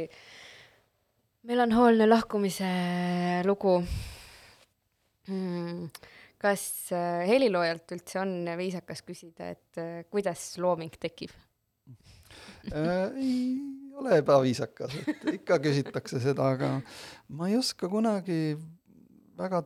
[1.47, 2.69] melanhoolne lahkumise
[3.47, 3.81] lugu
[5.27, 5.89] mm,.
[6.39, 6.63] kas
[6.95, 11.35] äh, heliloojalt üldse on viisakas küsida, et äh, kuidas looming tekib?
[12.71, 13.59] äh, ei
[13.97, 16.77] ole ebaviisakas, et ikka küsitakse seda, aga
[17.35, 18.55] ma ei oska kunagi
[19.37, 19.63] väga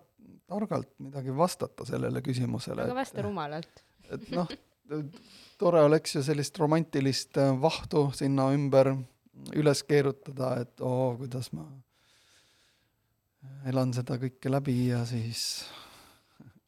[0.52, 2.90] targalt midagi vastata sellele küsimusele.
[2.90, 3.86] aga vasta rumalalt.
[4.12, 4.50] et noh,
[5.62, 8.96] tore oleks ju sellist romantilist äh, vahtu sinna ümber
[9.58, 11.66] üles keerutada, et oo, kuidas ma
[13.70, 15.66] elan seda kõike läbi ja siis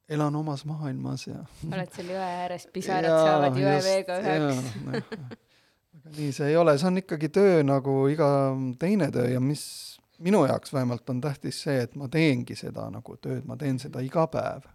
[0.09, 4.69] elan omas maailmas ja oled seal jõe ääres, pisarad ja, saavad jõeveega üheks.
[5.93, 8.29] aga nii see ei ole, see on ikkagi töö nagu iga
[8.81, 9.63] teine töö ja mis
[10.23, 14.03] minu jaoks vähemalt on tähtis see, et ma teengi seda nagu tööd, ma teen seda
[14.05, 14.67] iga päev.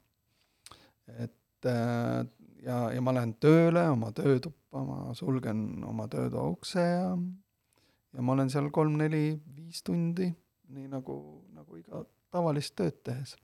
[1.19, 2.25] et äh,
[2.63, 7.13] ja, ja ma lähen tööle oma töötuppa, ma sulgen oma töötoa ukse ja
[8.15, 10.31] ja ma olen seal kolm-neli-viis tundi,
[10.75, 11.19] nii nagu,
[11.57, 13.37] nagu iga tavalist tööd tehes.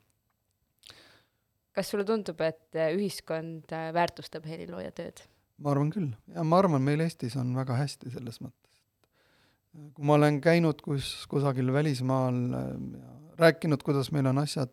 [1.74, 5.24] kas sulle tundub, et ühiskond väärtustab helilooja tööd?
[5.58, 8.78] ma arvan küll, ja ma arvan, meil Eestis on väga hästi selles mõttes,
[9.78, 14.72] et kui ma olen käinud kus, kusagil välismaal ja rääkinud, kuidas meil on asjad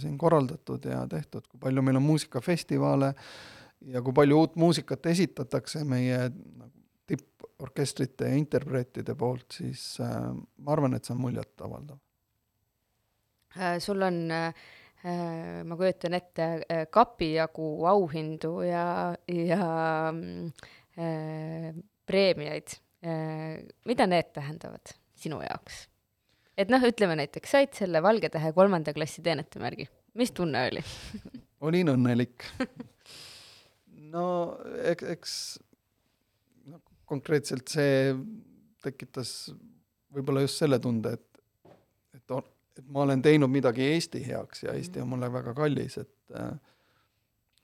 [0.00, 3.14] siin korraldatud ja tehtud, kui palju meil on muusikafestivale
[3.94, 6.79] ja kui palju uut muusikat esitatakse meie nagu
[7.10, 11.98] tipporkestrite ja interpreetide poolt, siis äh, ma arvan, et see on muljetavaldav
[13.56, 13.78] äh,.
[13.82, 14.54] sul on äh,
[15.04, 18.86] äh ma kujutan ette, äh, kapi jagu auhindu ja,
[19.28, 19.70] ja
[20.10, 21.70] äh,
[22.06, 23.62] preemiaid äh,.
[23.84, 25.86] mida need tähendavad sinu jaoks?
[26.56, 30.84] et noh, ütleme näiteks said selle Valge Tähe kolmanda klassi teenetemärgi, mis tunne oli
[31.66, 32.46] olin õnnelik
[34.14, 34.24] no
[34.90, 35.34] eks, eks
[37.10, 38.14] konkreetselt see
[38.84, 39.50] tekitas
[40.14, 41.74] võib-olla just selle tunde, et,
[42.16, 42.34] et,
[42.78, 46.52] et ma olen teinud midagi Eesti heaks ja Eesti on mulle väga kallis, et äh,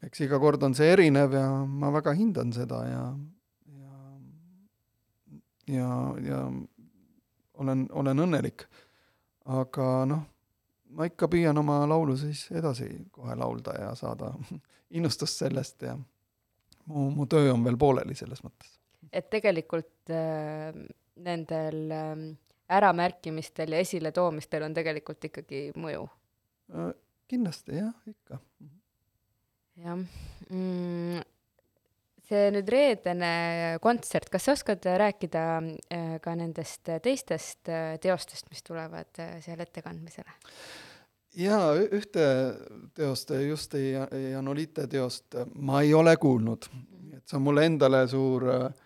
[0.07, 3.03] eks iga kord on see erinev ja ma väga hindan seda ja,
[3.81, 4.01] ja,
[5.79, 5.91] ja,
[6.27, 6.41] ja
[7.63, 8.67] olen, olen õnnelik.
[9.47, 10.25] aga noh,
[10.99, 14.33] ma ikka püüan oma laulu siis edasi kohe laulda ja saada
[14.97, 18.76] innustust sellest ja mu, mu töö on veel pooleli selles mõttes
[19.13, 20.73] et tegelikult äh,
[21.17, 22.27] nendel äh,
[22.69, 26.07] äramärkimistel ja esiletoomistel on tegelikult ikkagi mõju
[26.75, 26.93] äh,?
[27.29, 28.39] kindlasti jah, ikka.
[29.83, 29.99] jah
[30.51, 31.23] mm,.
[32.27, 33.31] see nüüd reedene
[33.83, 39.63] kontsert, kas sa oskad rääkida äh, ka nendest teistest äh, teostest, mis tulevad äh, seal
[39.63, 40.39] ettekandmisele?
[41.37, 42.27] jaa, ühte
[42.97, 46.71] teost, Justi Janolite teost ma ei ole kuulnud,
[47.15, 48.86] et see on mulle endale suur Äh,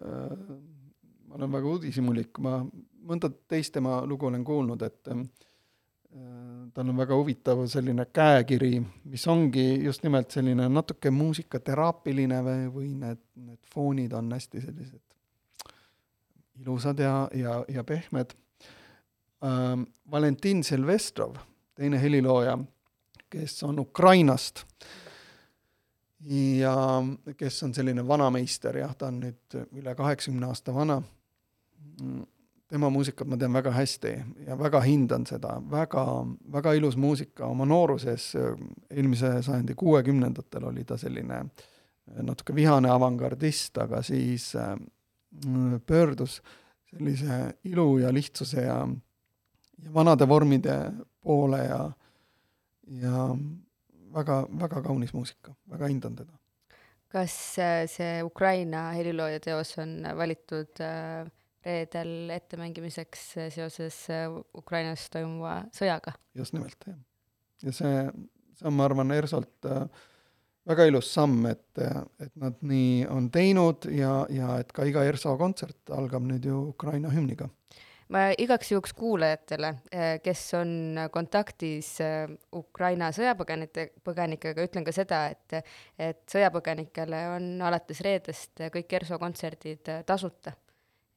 [0.00, 2.58] ma olen väga uudishimulik, ma
[3.06, 5.10] mõnda teist tema lugu olen kuulnud, et
[6.74, 8.80] tal on väga huvitav selline käekiri,
[9.12, 15.04] mis ongi just nimelt selline natuke muusikateraapiline või, või need, need foonid on hästi sellised
[16.60, 18.34] ilusad ja, ja, ja pehmed
[19.44, 19.88] ähm,.
[20.10, 21.36] Valentin Silvestrov,
[21.74, 22.56] teine helilooja,
[23.30, 24.64] kes on Ukrainast
[26.28, 26.74] ja
[27.36, 31.00] kes on selline vanameister, jah, ta on nüüd üle kaheksakümne aasta vana.
[32.70, 34.12] Tema muusikat ma tean väga hästi
[34.46, 36.04] ja väga hindan seda, väga,
[36.52, 38.30] väga ilus muusika oma nooruses,
[38.90, 41.42] eelmise sajandi kuuekümnendatel oli ta selline
[42.22, 44.76] natuke vihane avangardist, aga siis äh,
[45.86, 46.40] pöördus
[46.90, 48.88] sellise ilu ja lihtsuse ja,
[49.84, 50.92] ja vanade vormide
[51.22, 51.92] poole ja,
[53.02, 53.28] ja
[54.14, 56.38] väga, väga kaunis muusika, väga hindan teda.
[57.10, 61.26] kas äh, see Ukraina helilooja teos on valitud äh,
[61.66, 63.24] reedel ettemängimiseks
[63.56, 66.14] seoses äh, Ukrainas toimuva sõjaga.
[66.34, 67.00] just nimelt, jah.
[67.62, 68.06] ja see,
[68.58, 69.72] see on, ma arvan, ERSO-lt
[70.70, 71.82] väga ilus samm, et,
[72.20, 76.60] et nad nii on teinud ja, ja et ka iga ERSO kontsert algab nüüd ju
[76.70, 77.48] Ukraina hümniga.
[78.10, 80.72] Ma igaks juhuks kuulajatele, äh, kes on
[81.14, 81.92] kontaktis
[82.56, 85.60] Ukraina sõjapõgenike, põgenikega, ütlen ka seda, et,
[85.98, 90.56] et sõjapõgenikele on alates reedest kõik ERSO kontserdid tasuta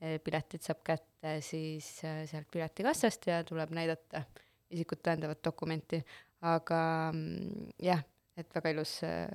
[0.03, 4.25] Eh, piletid saab kätte siis eh, sealt piletikassast ja tuleb näidata
[4.73, 6.01] isikut tõendavat dokumenti,
[6.43, 6.79] aga
[7.13, 8.01] mm, jah,
[8.35, 9.29] et väga ilus, eh,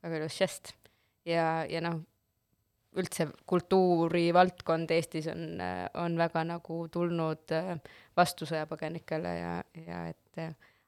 [0.00, 0.72] väga ilus žest.
[1.28, 2.00] ja, ja noh,
[2.94, 5.58] üldse kultuurivaldkond Eestis on,
[6.00, 7.54] on väga nagu tulnud
[8.16, 9.54] vastu sõjapõgenikele ja,
[9.86, 10.42] ja et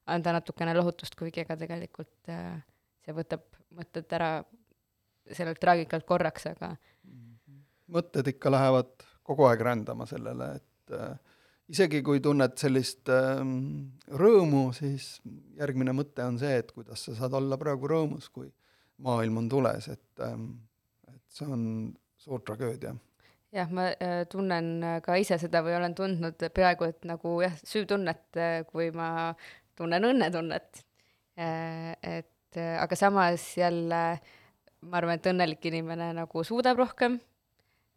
[0.07, 2.31] anda natukene lohutust, kuigi ega tegelikult
[3.07, 3.47] see võtab
[3.77, 4.31] mõtted ära
[5.35, 6.75] sellelt traagikalt korraks, aga
[7.93, 11.17] mõtted ikka lähevad kogu aeg rändama sellele, et äh,
[11.73, 13.43] isegi kui tunned sellist äh,
[14.23, 15.17] rõõmu, siis
[15.59, 18.51] järgmine mõte on see, et kuidas sa saad olla praegu rõõmus, kui
[19.03, 20.76] maailm on tules, et äh,, et
[21.37, 21.67] see on
[22.21, 22.95] suur tragöödia
[23.55, 24.73] jah, ma äh, tunnen
[25.05, 29.35] ka ise seda või olen tundnud peaaegu et nagu jah, süütunnet, äh, kui ma
[29.77, 30.83] tunnen õnnetunnet
[31.39, 31.95] äh,.
[32.01, 34.03] et äh, aga samas jälle
[34.87, 37.21] ma arvan, et õnnelik inimene nagu suudab rohkem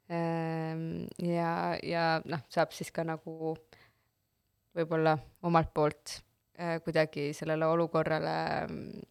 [0.10, 3.54] Ehm, ja, ja noh, saab siis ka nagu
[4.74, 5.14] võib-olla
[5.46, 6.16] omalt poolt
[6.58, 8.34] äh, kuidagi sellele olukorrale
[8.66, 9.04] mm,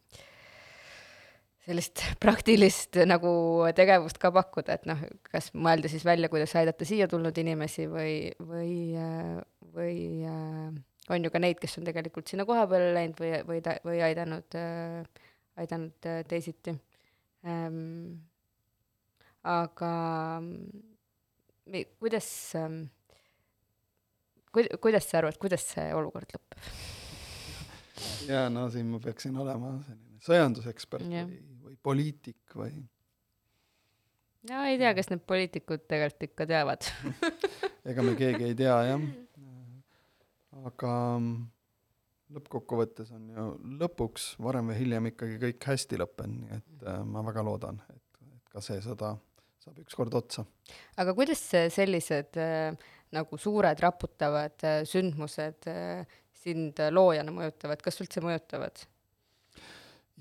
[1.68, 3.30] sellist praktilist nagu
[3.76, 8.14] tegevust ka pakkuda, et noh, kas mõelda siis välja, kuidas aidata siia tulnud inimesi või,
[8.40, 9.34] või, äh,
[9.76, 9.98] või
[10.28, 10.78] äh,
[11.12, 14.58] on ju ka neid, kes on tegelikult sinna kohapeale läinud või, või, või aidanud,
[15.58, 16.74] aidanud teisiti
[17.48, 18.18] ähm,
[19.48, 19.92] aga
[20.40, 20.84] mm,
[22.00, 22.82] kuidas ähm,,
[24.52, 26.68] ku-, kuidas sa arvad, kuidas see olukord lõpeb?
[28.30, 31.24] jaa, no siin ma peaksin olema selline sõjandusekspert ja.
[31.28, 31.57] või, või
[31.89, 32.72] poliitik või
[34.51, 36.89] no ei tea, kas need poliitikud tegelikult ikka teavad
[37.91, 39.07] ega me keegi ei tea, jah.
[40.68, 41.47] aga mm,
[42.36, 43.47] lõppkokkuvõttes on ju
[43.80, 48.22] lõpuks varem või hiljem ikkagi kõik hästi lõppenud, nii et äh, ma väga loodan, et,
[48.36, 49.16] et ka see sõda
[49.64, 50.45] saab ükskord otsa.
[51.01, 51.43] aga kuidas
[51.74, 52.76] sellised äh,
[53.16, 58.84] nagu suured raputavad äh, sündmused äh, sind loojana mõjutavad, kas üldse mõjutavad?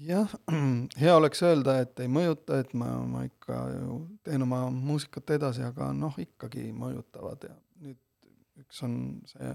[0.06, 0.34] Jah,
[1.02, 5.66] hea oleks öelda, et ei mõjuta, et ma, ma ikka ju teen oma muusikat edasi,
[5.66, 8.00] aga noh, ikkagi mõjutavad ja nüüd
[8.64, 8.98] üks on
[9.30, 9.54] see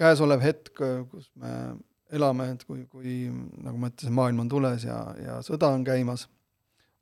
[0.00, 0.74] käesolev hetk,
[1.10, 1.54] kus me
[2.10, 6.26] elame, et kui, kui nagu ma ütlesin, maailm on tules ja, ja sõda on käimas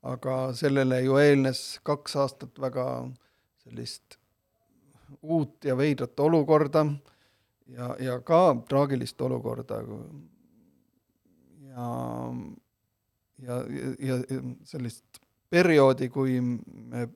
[0.02, 2.86] aga sellele ju eelnes kaks aastat väga
[3.64, 4.18] sellist
[5.22, 6.84] uut ja veidrat olukorda
[7.66, 9.82] ja, ja ka traagilist olukorda.
[11.78, 15.20] Ja, ja, ja, ja sellist
[15.50, 17.06] perioodi, kui me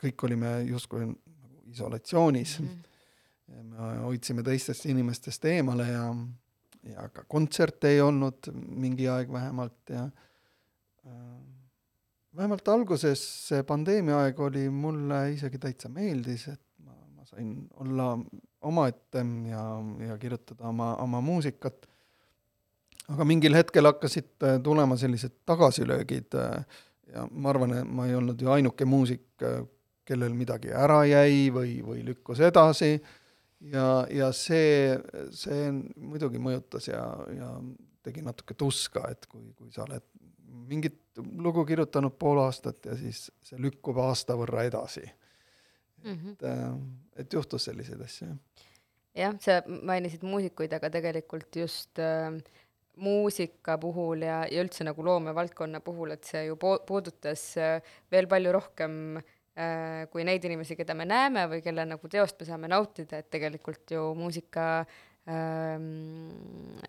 [0.00, 2.68] kõik olime justkui nagu isolatsioonis mm.
[2.68, 3.64] -hmm.
[3.74, 6.06] me hoidsime teistest inimestest eemale ja,
[6.94, 10.08] ja ka kontserte ei olnud mingi aeg vähemalt ja
[11.06, 11.40] äh,
[12.36, 18.12] vähemalt alguses see pandeemia aeg oli mulle isegi täitsa meeldis, et ma, ma sain olla
[18.70, 19.64] omaette ja,
[20.06, 21.88] ja kirjutada oma, oma muusikat.
[23.10, 26.64] Aga mingil hetkel hakkasid äh, tulema sellised tagasilöögid äh,
[27.14, 29.62] ja ma arvan, et ma ei olnud ju ainuke muusik, äh,
[30.06, 32.96] kellel midagi ära jäi või, või lükkus edasi
[33.72, 34.96] ja, ja see,
[35.36, 37.04] see muidugi mõjutas ja,
[37.36, 37.52] ja
[38.04, 40.06] tegi natuke tuska, et kui, kui sa oled
[40.70, 46.14] mingit lugu kirjutanud pool aastat ja siis see lükkub aasta võrra edasi mm.
[46.14, 46.32] -hmm.
[46.32, 48.66] et, äh, et juhtus selliseid asju, jah.
[49.14, 52.40] jah, sa mainisid muusikuid, aga tegelikult just äh,
[53.00, 58.28] muusika puhul ja, ja üldse nagu loomevaldkonna puhul, et see ju po- puudutas äh, veel
[58.30, 62.70] palju rohkem äh, kui neid inimesi, keda me näeme või kelle nagu teost me saame
[62.70, 64.66] nautida, et tegelikult ju muusika
[65.30, 66.28] ähm,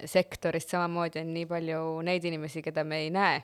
[0.06, 3.42] sektorist samamoodi on nii palju neid inimesi, keda me ei näe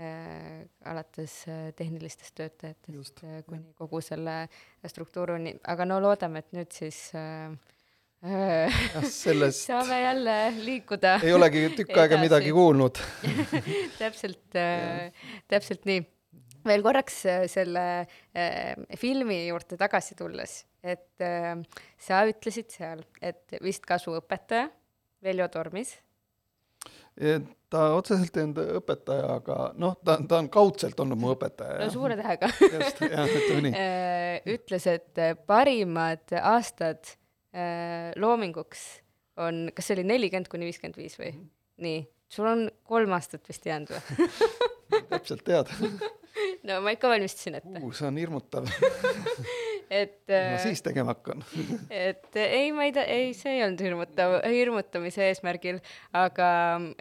[0.00, 4.42] äh,, alates äh, tehnilistest töötajatest Just, äh, kuni kogu selle
[4.86, 7.79] struktuurini, aga no loodame, et nüüd siis äh, jah,
[9.24, 12.24] sellest saame jälle liikuda ei olegi tükk aega Edasi.
[12.26, 12.98] midagi kuulnud.
[14.00, 15.08] täpselt äh,,
[15.48, 16.02] täpselt nii.
[16.68, 17.84] veel korraks äh, selle
[18.36, 21.24] äh, filmi juurde tagasi tulles, et
[22.00, 24.68] sa ütlesid seal, et vist kasuõpetaja
[25.24, 25.94] Veljo Tormis,
[27.70, 31.78] ta otseselt ei olnud õpetaja, aga noh, ta, ta on kaudselt olnud mu õpetaja.
[31.82, 34.54] no suure tähega just, jah, ütleme nii.
[34.56, 37.16] ütles, et parimad aastad
[38.20, 38.82] loominguks
[39.40, 41.32] on, kas see oli nelikümmend kuni viiskümmend viis või?
[41.80, 44.28] nii, sul on kolm aastat vist jäänud või?
[45.10, 45.70] täpselt tead.
[46.68, 48.68] no ma ikka valmistasin ette, see on hirmutav.
[50.02, 51.44] et ma äh, siis tegema hakkan.
[51.88, 55.80] et äh, ei, ma ei ta-, ei, see ei olnud hirmutav, hirmutamise eesmärgil,
[56.16, 56.52] aga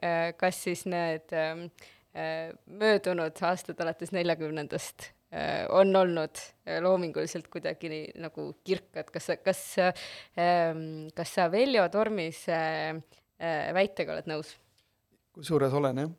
[0.01, 1.67] äh, kas siis need ähm,
[2.15, 5.15] äh, möödunud aastad alates neljakümnendast äh,
[5.69, 9.93] on olnud äh, loominguliselt kuidagi nii, nagu kirkad, kas sa, kas äh,,
[11.15, 14.55] kas sa Veljo Tormise äh, väitega oled nõus?
[15.33, 16.09] kusjuures olen jah.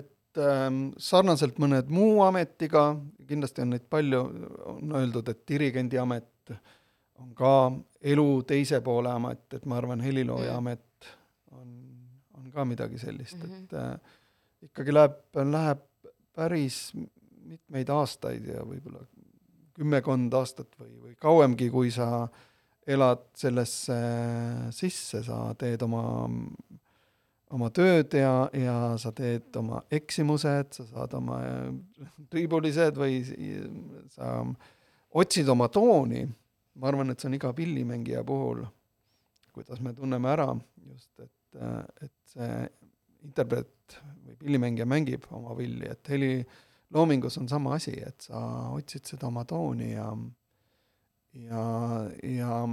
[0.00, 2.96] et ähm, sarnaselt mõned muu ametiga,
[3.28, 4.20] kindlasti on neid palju,
[4.74, 6.52] on öeldud, et dirigendi amet
[7.20, 7.54] on ka
[8.02, 10.58] elu teise poole amet, et ma arvan, helilooja Mm.
[10.58, 11.08] amet
[11.52, 11.68] on,
[12.38, 13.52] on ka midagi sellist mm, Mhm.
[13.52, 13.64] -hmm.
[13.64, 14.18] et äh,
[14.62, 15.78] ikkagi läheb, läheb
[16.34, 16.92] päris
[17.50, 19.04] mitmeid aastaid ja võib-olla
[19.76, 22.28] kümmekond aastat või, või kauemgi, kui sa
[22.90, 23.96] elad sellesse
[24.74, 26.04] sisse, sa teed oma
[27.50, 33.20] oma tööd ja, ja sa teed oma eksimused, sa saad oma äh, triibulised või
[34.14, 34.38] sa
[35.18, 36.24] otsid oma tooni,
[36.78, 38.62] ma arvan, et see on iga pillimängija puhul,
[39.54, 40.46] kuidas me tunneme ära
[40.86, 41.62] just, et,
[42.06, 42.60] et see
[43.26, 46.12] interpreet või pillimängija mängib oma pilli, et
[46.90, 50.10] heliloomingus on sama asi, et sa otsid seda oma tooni ja
[51.34, 51.64] ja,
[52.22, 52.68] ja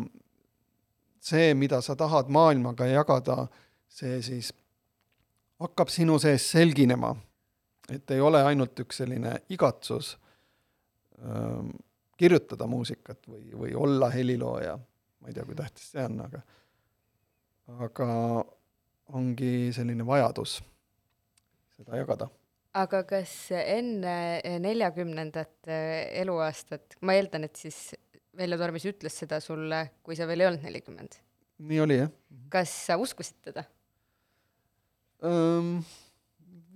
[1.19, 3.47] see, mida sa tahad maailmaga jagada,
[3.87, 4.53] see siis
[5.59, 7.15] hakkab sinu sees selginema.
[7.89, 10.17] et ei ole ainult üks selline igatsus
[11.23, 11.69] ähm,
[12.17, 14.77] kirjutada muusikat või, või olla helilooja,
[15.21, 16.41] ma ei tea, kui tähtis see on, aga
[17.85, 18.09] aga
[19.13, 20.57] ongi selline vajadus
[21.77, 22.27] seda jagada.
[22.77, 24.15] Aga kas enne
[24.63, 25.69] neljakümnendat
[26.23, 27.95] eluaastat, ma eeldan, et siis
[28.37, 31.17] Veljo Tormis ütles seda sulle, kui sa veel ei olnud nelikümmend,
[31.65, 32.11] nii oli jah?
[32.53, 33.65] kas sa uskusid teda?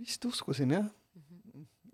[0.01, 0.87] vist uskusin jah.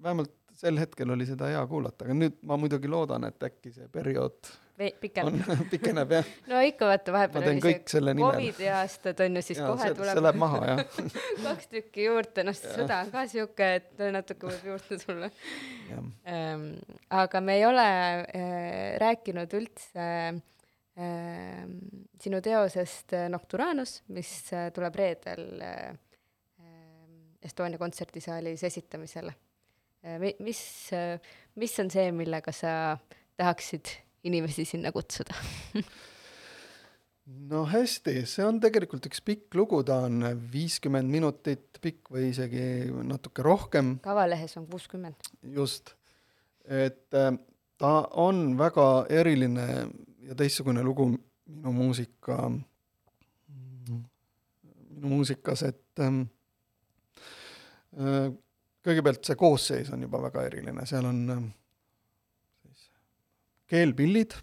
[0.02, 3.90] vähemalt sel hetkel oli seda hea kuulata, aga nüüd ma muidugi loodan, et äkki see
[3.94, 5.40] periood pikem on,
[5.74, 6.32] pikeneb jah.
[6.52, 8.36] no ikka vaata, vahepeal oli see kõik selle nimel.
[8.38, 10.84] Covidi aastad on ju, siis jaa, kohe see, see tuleb läheb maha jah.
[11.48, 15.32] kaks tükki juurde, noh, sõda on ka sihuke, et natuke võib juurde tulla.
[16.28, 16.68] Ähm,
[17.24, 20.42] aga me ei ole äh, rääkinud üldse äh,
[22.22, 25.96] sinu teosest äh, Nocturanus, mis äh, tuleb reedel äh,
[27.48, 29.32] Estonia kontserdisaalis esitamisele
[30.44, 30.60] mis
[31.58, 32.72] mis on see, millega sa
[33.38, 33.92] tahaksid
[34.28, 35.36] inimesi sinna kutsuda?
[37.52, 42.64] no hästi, see on tegelikult üks pikk lugu, ta on viiskümmend minutit pikk või isegi
[43.08, 45.32] natuke rohkem, kavalehes on kuuskümmend.
[45.56, 45.96] just.
[46.64, 47.34] et äh,
[47.78, 49.68] ta on väga eriline
[50.28, 52.50] ja teistsugune lugu minu muusika,
[53.88, 56.24] minu muusikas, et ähm,
[58.00, 58.28] äh,
[58.88, 61.67] kõigepealt see koosseis on juba väga eriline, seal on siis
[63.72, 64.38] keelpillid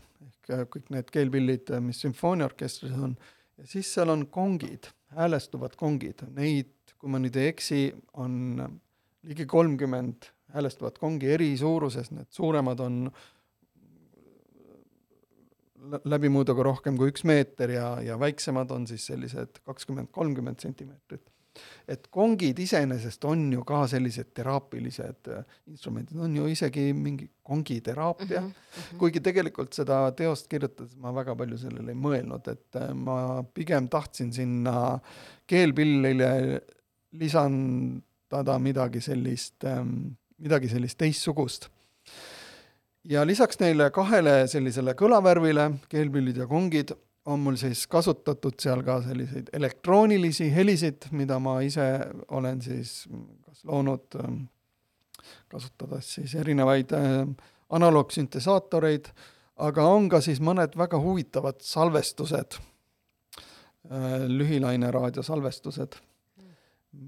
[0.45, 3.17] ehk äh, kõik need keelpillid, mis sümfooniaorkestris on,
[3.59, 7.85] ja siis seal on kongid, häälestuvad kongid, neid, kui ma nüüd ei eksi,
[8.21, 8.73] on äh,
[9.29, 12.99] ligi kolmkümmend häälestuvat kongi eri suuruses, need suuremad on
[15.91, 21.25] lä- läbimõõduga rohkem kui üks meeter ja, ja väiksemad on siis sellised kakskümmend, kolmkümmend sentimeetrit.
[21.89, 28.41] Et kongid iseenesest on ju ka sellised teraapilised äh, instrumendid, on ju isegi mingi kongiteraapia
[28.41, 28.99] mm, -hmm.
[28.99, 33.89] kuigi tegelikult seda teost kirjutades ma väga palju sellele ei mõelnud, et äh, ma pigem
[33.89, 34.99] tahtsin sinna
[35.47, 36.61] keelpillile
[37.13, 39.65] lisandada midagi sellist,
[40.39, 41.69] midagi sellist teistsugust.
[43.05, 46.95] ja lisaks neile kahele sellisele kõlavärvile, keelpillid ja kongid,
[47.25, 51.87] on mul siis kasutatud seal ka selliseid elektroonilisi helisid, mida ma ise
[52.29, 53.05] olen siis
[53.47, 54.43] kas loonud, ähm,
[55.49, 57.23] kasutades siis erinevaid äh,
[57.75, 59.09] analoogsüntesaatoreid,
[59.65, 65.97] aga on ka siis mõned väga huvitavad salvestused, äh, lühilaineraadio salvestused,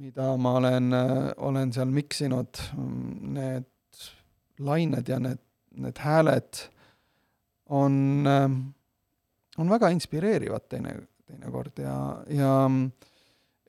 [0.00, 2.62] mida ma olen, äh, olen seal miksinud,
[3.36, 3.68] need
[4.58, 5.42] lained ja need,
[5.76, 6.62] need hääled
[7.68, 8.24] on,
[9.58, 10.94] on väga inspireerivad teine,
[11.26, 11.96] teinekord ja,
[12.30, 12.52] ja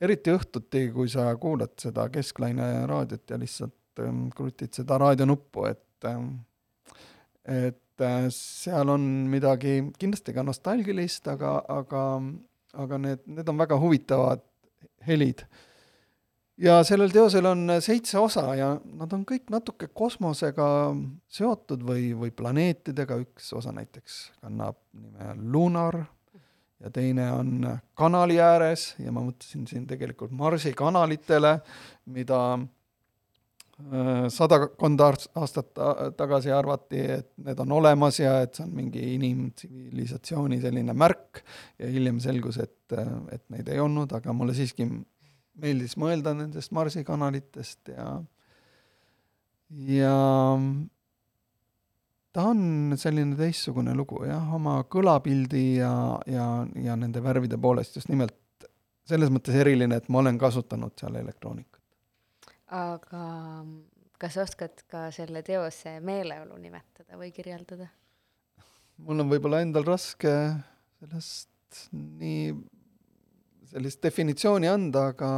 [0.00, 6.08] eriti õhtuti, kui sa kuulad seda kesklaine raadiot ja lihtsalt ähm, krutid seda raadionuppu, et
[6.08, 6.34] ähm,
[7.48, 12.02] et äh, seal on midagi kindlasti ka nostalgilist, aga, aga,
[12.84, 14.44] aga need, need on väga huvitavad
[15.08, 15.46] helid.
[16.58, 20.68] Ja sellel teosel on seitse osa ja nad on kõik natuke kosmosega
[21.30, 26.02] seotud või, või planeetidega, üks osa näiteks kannab nime Lunar
[26.80, 28.92] ja teine on kanali ääres.
[29.02, 31.58] Ja ma mõtlesin siin tegelikult Marsi kanalitele,
[32.14, 35.72] mida äh, sadakond aastat
[36.18, 41.42] tagasi arvati, et need on olemas ja et see on mingi inimtsivilisatsiooni selline märk.
[41.78, 42.98] Ja hiljem selgus, et,
[43.32, 44.88] et neid ei olnud, aga mulle siiski
[45.62, 48.08] meeldis mõelda nendest Marsi kanalitest ja
[49.88, 50.14] ja
[52.32, 55.92] ta on selline teistsugune lugu jah, oma kõlapildi ja,
[56.30, 56.48] ja,
[56.78, 58.36] ja nende värvide poolest just nimelt
[59.08, 61.80] selles mõttes eriline, et ma olen kasutanud seal elektroonikat.
[62.76, 63.22] aga
[64.20, 67.88] kas oskad ka selle teose meeleolu nimetada või kirjeldada?
[69.04, 70.32] mul on võib-olla endal raske
[70.98, 72.52] sellest nii,
[73.68, 75.30] sellist definitsiooni anda, aga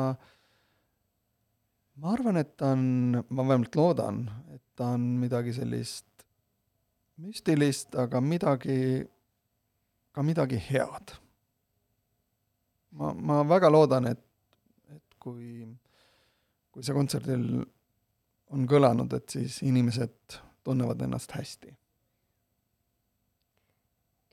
[2.00, 2.84] ma arvan, et ta on,
[3.28, 4.22] ma vähemalt loodan,
[4.54, 6.06] et ta on midagi sellist
[7.20, 8.78] müstilist, aga midagi,
[10.14, 11.16] ka midagi head.
[12.96, 14.22] ma, ma väga loodan, et,
[14.90, 15.66] et kui,
[16.72, 17.44] kui see kontserdil
[18.50, 21.76] on kõlanud, et siis inimesed tunnevad ennast hästi.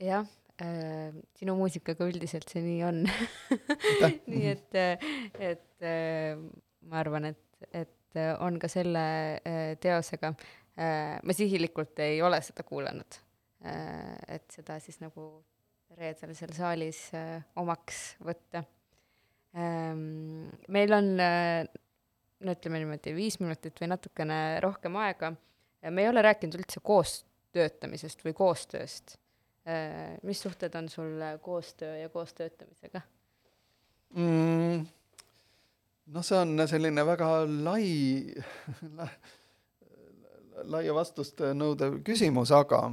[0.08, 0.26] jah
[0.58, 3.03] sinu muusikaga üldiselt see nii on
[4.32, 4.78] nii et,
[5.38, 6.39] et äh,
[6.89, 9.03] ma arvan, et, et on ka selle
[9.38, 10.32] äh, teosega
[10.78, 13.18] Äh, ma sihilikult ei ole seda kuulanud.
[13.66, 15.26] Äh, et seda siis nagu
[15.97, 18.62] reedel seal saalis äh, omaks võtta.
[19.58, 25.32] Ähm, meil on, no ütleme niimoodi, viis minutit või natukene rohkem aega.
[25.89, 27.24] me ei ole rääkinud üldse koos
[27.55, 29.16] töötamisest või koostööst.
[30.24, 33.01] Mis suhted on sul koostöö ja koos töötamisega
[34.15, 34.86] mm,?
[36.07, 37.30] noh, see on selline väga
[37.65, 37.88] lai
[40.65, 42.88] laia vastust nõudev küsimus, aga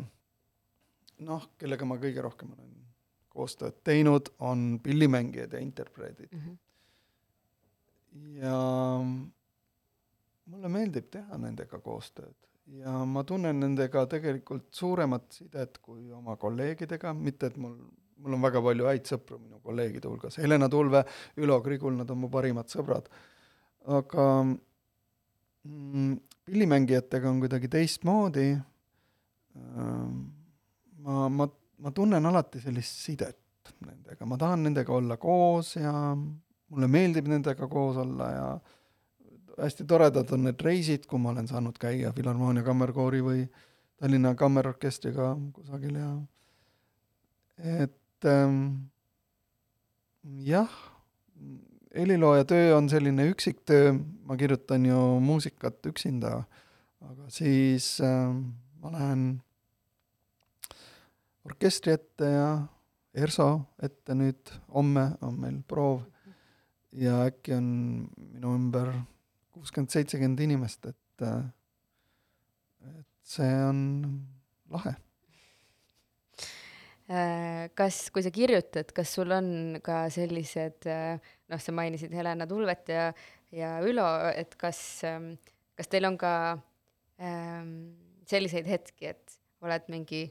[1.25, 2.73] noh, kellega ma kõige rohkem olen
[3.35, 6.41] koostööd teinud, on pillimängijad ja interpreedid mm.
[6.41, 6.57] -hmm.
[8.43, 8.59] ja
[10.45, 12.37] mulle meeldib teha nendega koostööd
[12.67, 17.77] ja ma tunnen nendega tegelikult suuremat sidet kui oma kolleegidega, mitte et mul,
[18.25, 21.05] mul on väga palju häid sõpru minu kolleegide hulgas, Helena Tulve,
[21.41, 23.11] Ülo Krigul, nad on mu parimad sõbrad,
[23.99, 26.15] aga mm,
[26.49, 28.49] pillimängijatega on kuidagi teistmoodi,
[31.05, 31.49] ma, ma,
[31.79, 37.69] ma tunnen alati sellist sidet nendega, ma tahan nendega olla koos ja mulle meeldib nendega
[37.71, 38.49] koos olla ja
[39.59, 43.45] hästi toredad on need reisid, kui ma olen saanud käia Filharmoonia Kammerkoori või
[44.01, 46.11] Tallinna Kammerorkestriga kusagil ja
[47.59, 48.91] et ähm,
[50.43, 50.71] jah,
[51.95, 53.95] helilooja töö on selline üksiktöö,
[54.27, 56.43] ma kirjutan ju muusikat üksinda,
[57.01, 58.35] aga siis äh,
[58.83, 59.27] ma lähen
[61.45, 62.49] orkestri ette ja
[63.15, 63.49] ERSO
[63.83, 66.03] ette nüüd, homme on meil proov
[66.99, 67.69] ja äkki on
[68.17, 68.91] minu ümber
[69.55, 73.81] kuuskümmend, seitsekümmend inimest, et, äh, et see on
[74.75, 74.97] lahe.
[77.05, 79.49] Äh, kas, kui sa kirjutad, kas sul on
[79.85, 81.19] ka sellised, äh,
[81.53, 83.11] noh, sa mainisid Helena Tulvet ja,
[83.53, 85.35] ja Ülo, et kas, ähm,
[85.77, 86.33] kas teil on ka
[87.21, 87.75] ähm,
[88.31, 90.25] selliseid hetki, et oled mingi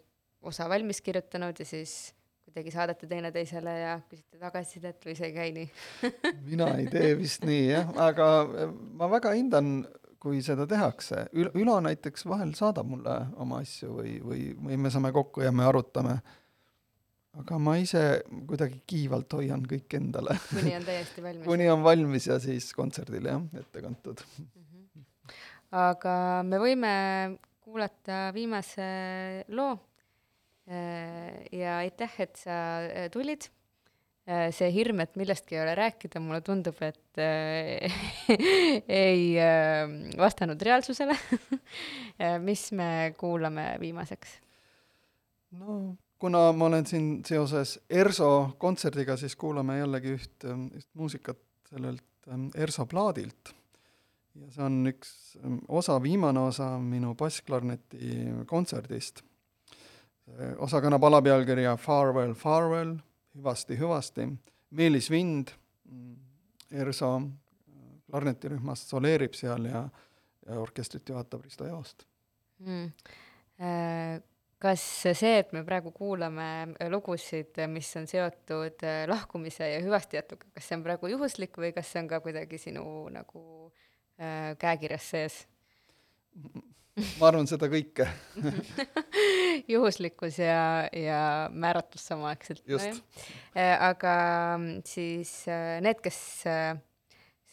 [0.43, 2.11] osa valmis kirjutanud ja siis
[2.43, 5.67] kuidagi saadate teineteisele ja küsite tagasisidet või see ei käi nii
[6.51, 9.75] mina ei tee vist nii jah, aga äh, ma väga hindan,
[10.23, 11.25] kui seda tehakse.
[11.35, 15.65] Ülo näiteks vahel saadab mulle oma asju või, või, või me saame kokku ja me
[15.67, 16.21] arutame
[17.41, 18.01] aga ma ise
[18.49, 20.37] kuidagi kiivalt hoian kõik endale.
[20.53, 24.51] kuni on täiesti valmis kuni on valmis ja siis kontserdil jah, ette kantud mm.
[24.53, 25.33] -hmm.
[25.83, 26.15] aga
[26.47, 26.93] me võime
[27.63, 28.85] kuulata viimase
[29.49, 29.73] loo
[30.68, 32.55] ja aitäh, et sa
[32.86, 33.49] äh, tulid.
[34.55, 37.20] see hirm, et millestki ei ole rääkida, mulle tundub, et
[39.03, 39.34] ei
[40.16, 41.18] vastanud reaalsusele
[42.47, 42.88] mis me
[43.20, 44.38] kuulame viimaseks?
[45.59, 52.32] no kuna ma olen siin seoses ERSO kontserdiga, siis kuulame jällegi üht, üht muusikat sellelt
[52.55, 53.51] ERSO plaadilt
[54.39, 55.11] ja see on üks
[55.68, 58.14] osa, viimane osa minu bassklarneti
[58.49, 59.24] kontserdist.
[60.57, 62.95] Osa kannab alapealkirja Farewell, farewell,
[63.38, 64.27] hüvasti, hüvasti.
[64.73, 65.53] Meelis Vind
[66.73, 67.09] ERSO
[68.09, 69.84] klarnetirühmast soleerib seal ja,
[70.47, 72.07] ja orkestrit juhatab Risto Joost
[72.65, 72.89] mm..
[73.61, 74.17] Äh,
[74.57, 80.77] kas see, et me praegu kuulame lugusid, mis on seotud lahkumise ja hüvastijätuga, kas see
[80.79, 83.43] on praegu juhuslik või kas see on ka kuidagi sinu nagu
[84.21, 85.36] Äh, käekirjas sees?
[87.19, 88.05] ma arvan seda kõike
[89.73, 92.63] juhuslikkus ja, ja määratus samaaegselt.
[92.69, 93.01] just.
[93.57, 94.15] Äh, aga
[94.59, 96.19] mm, siis äh, need, kes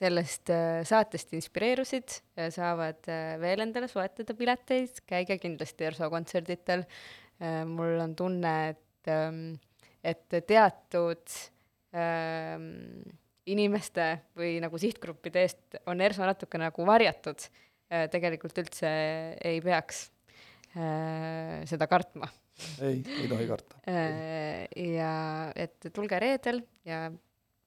[0.01, 0.49] sellest
[0.89, 2.15] saatest inspireerusid,
[2.55, 3.05] saavad
[3.43, 6.87] veel endale soetada pileteid, käige kindlasti ERSO kontserditel.
[7.69, 9.59] mul on tunne, et, ähm,
[10.01, 11.37] et teatud
[11.93, 12.65] ähm,
[13.45, 14.07] inimeste
[14.41, 18.91] või nagu sihtgruppide eest on ERSO natuke nagu varjatud, äh, tegelikult üldse
[19.43, 20.05] ei peaks
[20.77, 22.29] äh, seda kartma.
[22.83, 23.81] ei, ei tohi karta.
[23.89, 25.15] Äh, ja
[25.57, 27.09] et tulge reedel ja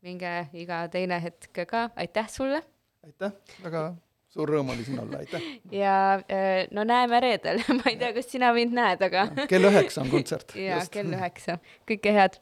[0.04, 2.64] minge iga teine hetk ka, aitäh sulle!
[3.04, 3.84] aitäh, väga
[4.34, 5.44] suur rõõm oli siin olla, aitäh!
[5.74, 5.96] ja
[6.72, 10.56] no näeme reedel ma ei tea, kas sina mind näed, aga kell üheksa on kontsert.
[10.70, 11.60] jaa, kell üheksa,
[11.90, 12.40] kõike head!